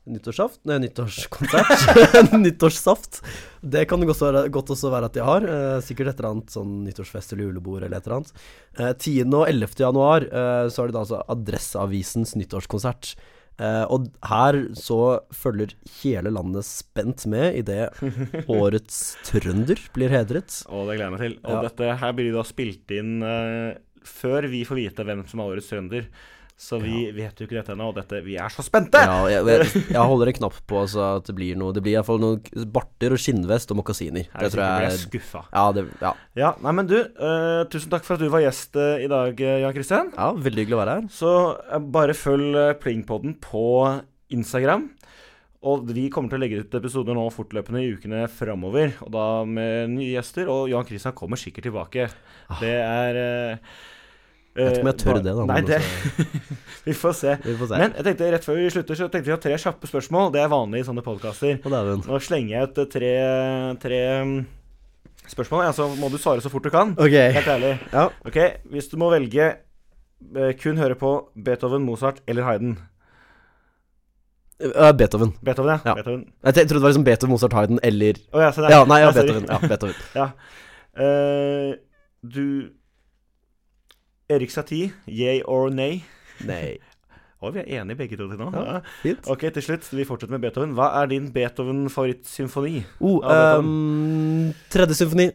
[0.07, 2.33] nyttårssaft Nei, nyttårskonsert.
[2.45, 3.21] Nyttårssaft.
[3.61, 5.47] Det kan det godt, være, godt også være at de har.
[5.47, 8.31] eh, sikkert et eller annet sånn nyttårsfest eller julebord eller et eller annet.
[8.79, 9.25] Eh, 10.
[9.33, 9.73] og 11.
[9.83, 13.15] januar eh, så har de da altså Adresseavisens nyttårskonsert.
[13.57, 14.99] Eh, og her så
[15.33, 15.71] følger
[16.03, 17.89] hele landet spent med idet
[18.59, 20.59] årets trønder blir hedret.
[20.69, 21.37] Og det gleder jeg meg til.
[21.43, 21.61] Og Ja.
[21.67, 23.75] dette her blir da spilt inn eh,
[24.07, 26.05] før vi får vite hvem som er årets trønder.
[26.57, 28.97] Så vi vet jo ikke dette ennå, og dette, vi er så spente!
[28.97, 31.93] Ja, jeg, jeg, jeg holder en knapp på altså, at det blir noe Det blir
[31.93, 34.25] iallfall noen barter og skinnvest og mokasiner.
[34.25, 35.43] Det tror blir jeg skuffa.
[35.51, 36.15] Ja, det, ja.
[36.39, 39.37] Ja, nei, men du, uh, tusen takk for at du var gjest uh, i dag,
[39.37, 40.09] eh, Jan Christian.
[40.15, 41.11] ja, veldig hyggelig å være her.
[41.13, 43.67] Så uh, bare følg Plingpodden på
[44.33, 44.87] Instagram.
[45.69, 48.95] Og vi kommer til å legge ut episoder nå fortløpende i ukene framover.
[49.05, 50.49] Og da med nye gjester.
[50.49, 52.09] Og Jan Christian kommer sikkert tilbake.
[52.63, 53.21] Det er
[54.57, 55.43] Jeg vet ikke om jeg tør det, da.
[55.51, 56.45] Nei, det, altså,
[56.87, 57.33] vi får se.
[57.43, 57.79] vi får se.
[57.83, 60.31] Men jeg tenkte rett før vi slutter, så tenkte vi å ha tre kjappe spørsmål.
[60.33, 61.59] Det er vanlig i sånne podkaster.
[61.61, 63.13] Nå slenger jeg ut eh, tre,
[63.83, 64.35] tre mm,
[65.29, 66.95] spørsmål, ja, så må du svare så fort du kan.
[66.97, 67.15] Ok.
[67.37, 67.73] Helt ærlig.
[67.93, 68.09] Ja.
[68.25, 68.41] Ok,
[68.73, 72.79] Hvis du må velge eh, kun høre på Beethoven, Mozart eller Hayden
[74.57, 75.35] Uh, Beethoven.
[75.45, 75.79] Beethoven, ja.
[75.85, 75.93] Ja.
[75.93, 76.23] Beethoven.
[76.41, 78.49] Jeg trodde det var liksom Beethoven, Mozart, Haydn eller oh, ja.
[78.71, 79.11] Ja, nei, ja, Ja.
[79.13, 79.45] Beethoven.
[79.45, 79.95] Ja, Beethoven.
[80.17, 80.25] Ja.
[80.97, 81.75] Uh,
[82.25, 82.71] du
[84.29, 86.01] Erik Satie, yay or nay?
[86.43, 86.75] Nei.
[87.39, 88.47] Å, vi er enige begge to til nå.
[88.51, 88.79] Ja.
[89.03, 89.27] Fint.
[89.31, 89.85] Ok, til slutt.
[89.93, 90.71] Vi fortsetter med Beethoven.
[90.75, 92.79] Hva er din Beethoven-favorittsymfoni?
[93.05, 95.29] Oh, um, tredje symfoni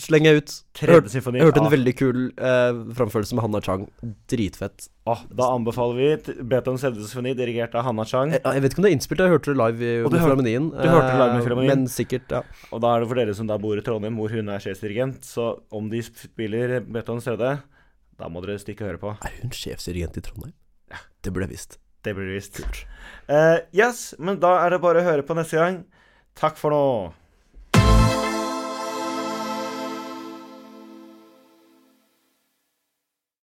[0.00, 0.54] slenger jeg ut.
[0.80, 1.38] Tredje symfoni.
[1.42, 1.74] Jeg hørte en Ah.
[1.76, 3.84] veldig kul eh, framførelse med Hanna Chang.
[4.32, 4.88] Dritfett.
[5.08, 8.32] Ah, da anbefaler vi Beethovens tredje symfoni, dirigert av Hanna Chang.
[8.34, 10.66] Jeg, jeg vet ikke om det er innspilt, jeg hørte det live i Filharmonien.
[10.74, 11.72] du hørte det live med eh, Filharmonien?
[11.84, 12.42] Men sikkert, ja.
[12.72, 15.20] Og da er det for dere som da bor i Trondheim, hvor hun er sjefsdirigent.
[15.24, 17.58] Så om de spiller Beethovens tredje,
[18.20, 19.12] da må dere stikke og høre på.
[19.26, 20.54] Er hun sjefsdirigent i Trondheim?
[20.92, 21.02] Ja.
[21.22, 21.78] Det burde jeg visst.
[22.06, 22.60] Det ble visst.
[23.26, 25.80] Eh, yes, men da er det bare å høre på neste gang.
[26.38, 26.82] Takk for nå.